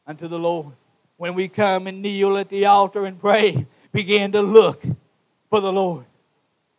unto 0.07 0.27
the 0.27 0.39
Lord. 0.39 0.73
When 1.17 1.35
we 1.35 1.47
come 1.47 1.85
and 1.85 2.01
kneel 2.01 2.39
at 2.39 2.49
the 2.49 2.65
altar 2.65 3.05
and 3.05 3.21
pray, 3.21 3.67
begin 3.91 4.31
to 4.31 4.41
look 4.41 4.83
for 5.51 5.61
the 5.61 5.71
Lord. 5.71 6.05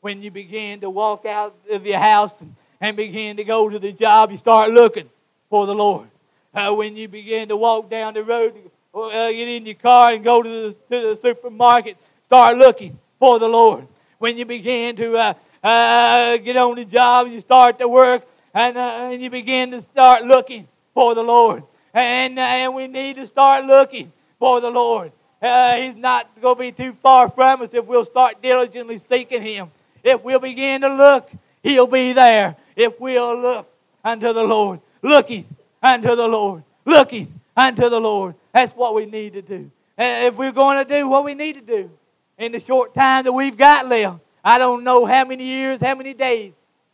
When 0.01 0.23
you 0.23 0.33
begin 0.33 0.81
to 0.81 0.91
walk 0.91 1.25
out 1.25 1.55
of 1.71 1.87
your 1.87 2.01
house 2.01 2.33
and, 2.41 2.53
and 2.81 2.97
begin 2.97 3.37
to 3.37 3.45
go 3.45 3.69
to 3.69 3.79
the 3.79 3.93
job, 3.93 4.33
you 4.33 4.39
start 4.39 4.73
looking 4.73 5.09
for 5.49 5.67
the 5.67 5.75
Lord. 5.75 6.09
Uh, 6.55 6.75
when 6.75 6.97
you 6.97 7.09
begin 7.09 7.49
to 7.49 7.57
walk 7.57 7.91
down 7.91 8.15
the 8.15 8.23
road, 8.23 8.55
uh, 8.95 9.31
get 9.31 9.49
in 9.49 9.67
your 9.67 9.75
car 9.75 10.13
and 10.13 10.25
go 10.25 10.43
to 10.43 10.49
the, 10.49 10.73
to 10.91 11.09
the 11.09 11.19
supermarket, 11.21 11.97
start 12.27 12.57
looking 12.57 12.99
for 13.19 13.39
the 13.39 13.49
Lord. 13.49 13.87
When 14.19 14.39
you 14.39 14.45
begin 14.45 14.97
to 14.97 15.17
uh, 15.17 15.35
uh, 15.63 16.37
get 16.39 16.57
on 16.57 16.77
the 16.77 16.85
job, 16.85 17.29
you 17.29 17.41
start 17.41 17.79
to 17.81 17.89
work, 17.89 18.27
and, 18.55 18.79
uh, 18.79 19.11
and 19.11 19.23
you 19.23 19.29
begin 19.29 19.71
to 19.73 19.83
start 19.83 20.25
looking 20.25 20.67
for 20.95 21.15
the 21.15 21.23
Lord. 21.23 21.63
And, 21.93 22.39
uh, 22.39 22.43
and 22.43 22.75
we 22.75 22.87
need 22.87 23.17
to 23.17 23.27
start 23.27 23.65
looking 23.65 24.11
for 24.39 24.61
the 24.61 24.71
Lord. 24.71 25.13
Uh, 25.41 25.77
he's 25.77 25.97
not 25.97 26.29
going 26.41 26.57
to 26.57 26.61
be 26.61 26.73
too 26.73 26.93
far 27.03 27.29
from 27.29 27.63
us 27.63 27.75
if 27.75 27.85
we'll 27.85 28.07
start 28.07 28.41
diligently 28.41 28.99
seeking 28.99 29.43
Him. 29.43 29.69
If 30.03 30.23
we'll 30.25 30.41
begin 30.41 30.81
to 30.81 30.89
look, 30.89 31.31
He'll 31.63 31.87
be 31.87 32.13
there. 32.13 32.57
If 32.75 32.99
we'll 33.01 33.39
look 33.41 33.71
unto 34.05 34.33
the 34.33 34.43
Lord, 34.43 34.81
looking 35.03 35.45
unto 35.83 36.15
the 36.15 36.27
Lord, 36.27 36.63
looking 36.85 37.33
unto 37.57 37.89
the 37.89 38.01
Lord. 38.01 38.35
That's 38.53 38.75
what 38.77 38.95
we 38.95 39.07
need 39.07 39.35
to 39.35 39.43
do. 39.43 39.71
if 39.99 40.35
we're 40.35 40.53
going 40.53 40.85
to 40.85 40.95
do 40.95 41.09
what 41.09 41.25
we 41.25 41.35
need 41.35 41.55
to 41.55 41.61
do 41.61 41.91
in 42.39 42.53
the 42.53 42.61
short 42.61 42.95
time 42.95 43.25
that 43.25 43.33
we've 43.33 43.57
got 43.57 43.87
left, 43.87 44.21
I 44.45 44.59
don't 44.59 44.85
know 44.85 45.05
how 45.05 45.25
many 45.25 45.45
years, 45.45 45.81
how 45.81 45.95
many 45.95 46.15
days 46.15 46.53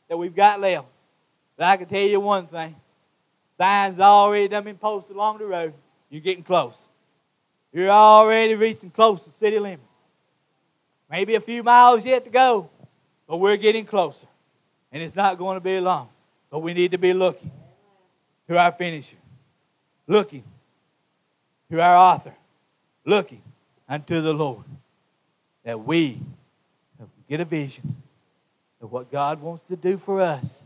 that 0.08 0.16
we've 0.16 0.34
got 0.34 0.60
left. 0.60 0.86
But 1.56 1.66
I 1.66 1.76
can 1.76 1.86
tell 1.86 2.00
you 2.00 2.20
one 2.20 2.46
thing. 2.46 2.74
Signs 3.58 4.00
already 4.00 4.48
done 4.48 4.64
been 4.64 4.76
posted 4.76 5.14
along 5.14 5.38
the 5.38 5.46
road. 5.46 5.72
You're 6.10 6.20
getting 6.20 6.44
close. 6.44 6.74
You're 7.72 7.90
already 7.90 8.54
reaching 8.54 8.90
close 8.90 9.22
to 9.22 9.30
city 9.40 9.58
limits. 9.58 9.82
Maybe 11.10 11.34
a 11.34 11.40
few 11.40 11.62
miles 11.62 12.04
yet 12.04 12.24
to 12.24 12.30
go, 12.30 12.70
but 13.28 13.36
we're 13.36 13.56
getting 13.56 13.84
closer. 13.84 14.26
And 14.92 15.02
it's 15.02 15.14
not 15.16 15.38
going 15.38 15.56
to 15.56 15.60
be 15.60 15.78
long. 15.80 16.08
But 16.50 16.60
we 16.60 16.74
need 16.74 16.90
to 16.90 16.98
be 16.98 17.12
looking 17.12 17.50
to 18.48 18.58
our 18.58 18.72
finisher, 18.72 19.16
looking 20.06 20.44
to 21.70 21.80
our 21.80 21.96
author, 21.96 22.34
looking 23.04 23.42
unto 23.88 24.20
the 24.20 24.32
Lord, 24.32 24.64
that 25.64 25.80
we 25.80 26.18
get 27.28 27.40
a 27.40 27.44
vision 27.44 27.96
of 28.82 28.92
what 28.92 29.10
God 29.10 29.40
wants 29.40 29.64
to 29.68 29.76
do 29.76 29.96
for 29.96 30.20
us. 30.20 30.58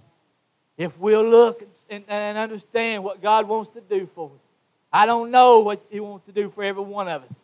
If 0.77 0.99
we'll 0.99 1.25
look 1.25 1.63
and, 1.89 2.05
and 2.09 2.37
understand 2.37 3.05
what 3.05 3.23
God 3.23 3.47
wants 3.47 3.73
to 3.75 3.81
do 3.81 4.09
for 4.15 4.27
us, 4.27 4.41
I 4.93 5.07
don't 5.07 5.31
know 5.31 5.61
what 5.61 5.81
He 5.91 6.01
wants 6.01 6.27
to 6.27 6.33
do 6.33 6.51
for 6.51 6.65
every 6.65 6.83
one 6.83 7.09
of 7.09 7.23
us. 7.23 7.39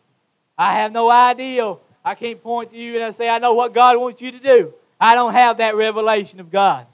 I 0.57 0.73
have 0.73 0.91
no 0.91 1.09
idea. 1.09 1.75
I 2.03 2.15
can't 2.15 2.41
point 2.41 2.71
to 2.71 2.77
you 2.77 2.95
and 2.95 3.03
I 3.03 3.11
say, 3.11 3.29
I 3.29 3.39
know 3.39 3.53
what 3.53 3.73
God 3.73 3.97
wants 3.97 4.21
you 4.21 4.31
to 4.31 4.39
do. 4.39 4.73
I 4.99 5.15
don't 5.15 5.33
have 5.33 5.57
that 5.57 5.75
revelation 5.75 6.39
of 6.39 6.51
God. 6.51 6.85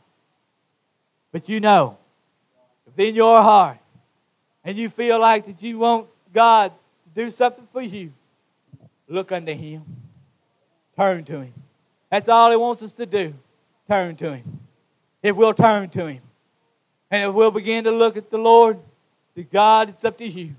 But 1.31 1.49
you 1.49 1.59
know, 1.59 1.97
within 2.89 3.15
your 3.15 3.41
heart, 3.41 3.77
and 4.63 4.77
you 4.77 4.89
feel 4.89 5.19
like 5.19 5.45
that 5.45 5.61
you 5.61 5.79
want 5.79 6.07
God 6.33 6.71
to 6.71 7.25
do 7.25 7.31
something 7.31 7.67
for 7.71 7.81
you, 7.81 8.11
look 9.07 9.31
unto 9.31 9.53
Him. 9.53 9.83
Turn 10.97 11.23
to 11.25 11.41
Him. 11.41 11.53
That's 12.09 12.27
all 12.27 12.51
He 12.51 12.57
wants 12.57 12.83
us 12.83 12.93
to 12.93 13.05
do. 13.05 13.33
Turn 13.87 14.15
to 14.17 14.33
Him. 14.33 14.59
If 15.23 15.35
we'll 15.35 15.53
turn 15.53 15.89
to 15.89 16.07
Him. 16.07 16.21
And 17.11 17.29
if 17.29 17.33
we'll 17.33 17.51
begin 17.51 17.85
to 17.85 17.91
look 17.91 18.17
at 18.17 18.29
the 18.29 18.37
Lord, 18.37 18.77
to 19.35 19.43
God, 19.43 19.89
it's 19.89 20.03
up 20.03 20.17
to 20.17 20.27
you. 20.27 20.51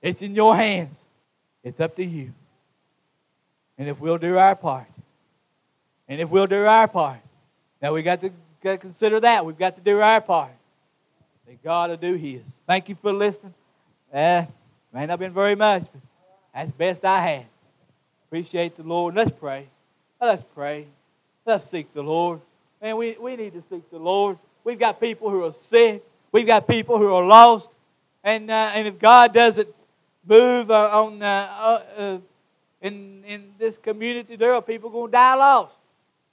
It's 0.00 0.22
in 0.22 0.34
your 0.34 0.56
hands. 0.56 0.96
It's 1.62 1.80
up 1.80 1.96
to 1.96 2.04
you. 2.04 2.32
And 3.76 3.88
if 3.88 3.98
we'll 3.98 4.18
do 4.18 4.38
our 4.38 4.54
part, 4.54 4.86
and 6.08 6.20
if 6.20 6.28
we'll 6.28 6.46
do 6.46 6.64
our 6.64 6.88
part, 6.88 7.20
now 7.82 7.92
we 7.92 8.02
got 8.02 8.20
to 8.20 8.30
consider 8.78 9.20
that. 9.20 9.44
We've 9.44 9.58
got 9.58 9.76
to 9.76 9.82
do 9.82 10.00
our 10.00 10.20
part. 10.20 10.50
That 11.50 11.64
God 11.64 11.90
will 11.90 11.96
do 11.96 12.14
His. 12.14 12.42
Thank 12.64 12.88
you 12.88 12.94
for 12.94 13.12
listening. 13.12 13.52
Uh, 14.14 14.44
may 14.94 15.04
not 15.06 15.18
been 15.18 15.32
very 15.32 15.56
much, 15.56 15.82
but 15.82 16.00
that's 16.54 16.70
best 16.70 17.04
I 17.04 17.20
had. 17.20 17.46
Appreciate 18.28 18.76
the 18.76 18.84
Lord. 18.84 19.16
Let's 19.16 19.32
pray. 19.32 19.66
Let's 20.20 20.44
pray. 20.54 20.86
Let's 21.44 21.68
seek 21.68 21.92
the 21.92 22.04
Lord. 22.04 22.40
Man, 22.80 22.96
we, 22.96 23.16
we 23.18 23.34
need 23.34 23.54
to 23.54 23.64
seek 23.68 23.90
the 23.90 23.98
Lord. 23.98 24.38
We've 24.62 24.78
got 24.78 25.00
people 25.00 25.28
who 25.28 25.42
are 25.42 25.52
sick. 25.52 26.04
We've 26.30 26.46
got 26.46 26.68
people 26.68 26.98
who 26.98 27.12
are 27.12 27.24
lost. 27.24 27.68
And, 28.22 28.48
uh, 28.48 28.70
and 28.72 28.86
if 28.86 29.00
God 29.00 29.34
doesn't 29.34 29.66
move 30.28 30.70
uh, 30.70 31.02
on 31.02 31.20
uh, 31.20 31.48
uh, 31.58 31.82
uh, 31.98 32.18
in, 32.80 33.24
in 33.26 33.42
this 33.58 33.76
community, 33.76 34.36
there 34.36 34.54
are 34.54 34.62
people 34.62 34.88
going 34.88 35.08
to 35.08 35.12
die 35.12 35.34
lost. 35.34 35.74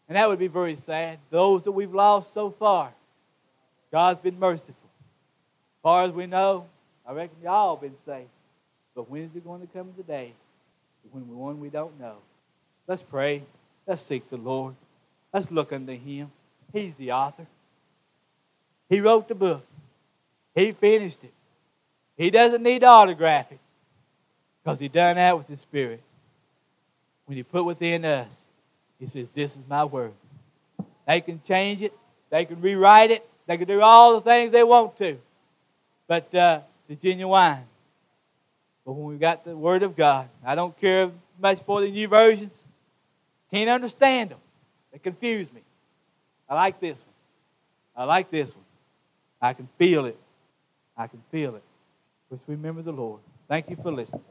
And 0.08 0.16
that 0.16 0.30
would 0.30 0.38
be 0.38 0.46
very 0.46 0.76
sad. 0.76 1.18
Those 1.32 1.64
that 1.64 1.72
we've 1.72 1.92
lost 1.92 2.32
so 2.36 2.52
far, 2.52 2.92
God's 3.92 4.22
been 4.22 4.38
merciful. 4.38 4.76
As 5.88 5.90
far 5.90 6.04
as 6.04 6.12
we 6.12 6.26
know, 6.26 6.66
I 7.08 7.14
reckon 7.14 7.38
y'all 7.42 7.78
been 7.78 7.96
saved. 8.06 8.28
But 8.94 9.10
when 9.10 9.22
is 9.22 9.34
it 9.38 9.46
going 9.46 9.62
to 9.62 9.68
come 9.68 9.94
today? 9.96 10.34
When 11.12 11.34
one 11.34 11.62
we 11.62 11.70
don't 11.70 11.98
know. 11.98 12.16
Let's 12.88 13.02
pray. 13.02 13.44
Let's 13.88 14.04
seek 14.04 14.30
the 14.30 14.36
Lord. 14.36 14.76
Let's 15.34 15.50
look 15.50 15.72
unto 15.72 15.94
Him. 15.94 16.30
He's 16.74 16.94
the 16.96 17.14
author. 17.14 17.46
He 18.90 19.00
wrote 19.00 19.30
the 19.30 19.36
book. 19.36 19.66
He 20.54 20.74
finished 20.74 21.24
it. 21.24 21.32
He 22.18 22.32
doesn't 22.32 22.62
need 22.62 22.80
to 22.80 22.88
autograph 22.88 23.50
it 23.54 23.60
because 24.62 24.82
he 24.82 24.90
done 24.90 25.16
that 25.16 25.38
with 25.38 25.48
his 25.48 25.62
spirit. 25.62 26.02
When 27.28 27.38
he 27.38 27.44
put 27.44 27.64
within 27.64 28.04
us, 28.04 28.28
he 29.00 29.08
says, 29.08 29.28
This 29.34 29.52
is 29.52 29.70
my 29.70 29.86
word. 29.86 30.12
They 31.08 31.22
can 31.22 31.40
change 31.48 31.82
it, 31.82 31.94
they 32.30 32.44
can 32.44 32.60
rewrite 32.60 33.12
it, 33.12 33.26
they 33.46 33.56
can 33.58 33.70
do 33.70 33.80
all 33.80 34.16
the 34.16 34.22
things 34.22 34.52
they 34.52 34.66
want 34.66 34.98
to. 34.98 35.18
But 36.08 36.34
uh, 36.34 36.62
the 36.88 36.96
genuine. 36.96 37.64
But 38.86 38.94
when 38.94 39.08
we've 39.08 39.20
got 39.20 39.44
the 39.44 39.56
word 39.56 39.84
of 39.84 39.96
God, 39.96 40.30
I 40.46 40.56
don't 40.56 40.80
care 40.80 41.12
much 41.40 41.60
for 41.62 41.82
the 41.82 41.92
new 41.92 42.08
versions. 42.08 42.54
Can't 43.52 43.70
understand 43.70 44.32
them. 44.32 44.40
They 44.92 45.00
confuse 45.00 45.52
me. 45.52 45.62
I 46.50 46.56
like 46.56 46.80
this 46.80 46.98
one. 46.98 48.04
I 48.04 48.04
like 48.06 48.32
this 48.32 48.48
one. 48.48 48.66
I 49.42 49.54
can 49.54 49.68
feel 49.78 50.06
it. 50.06 50.18
I 50.98 51.08
can 51.08 51.22
feel 51.32 51.56
it. 51.56 51.64
Let's 52.30 52.44
remember 52.48 52.82
the 52.82 52.92
Lord. 52.92 53.20
Thank 53.48 53.70
you 53.70 53.76
for 53.76 53.92
listening. 53.92 54.22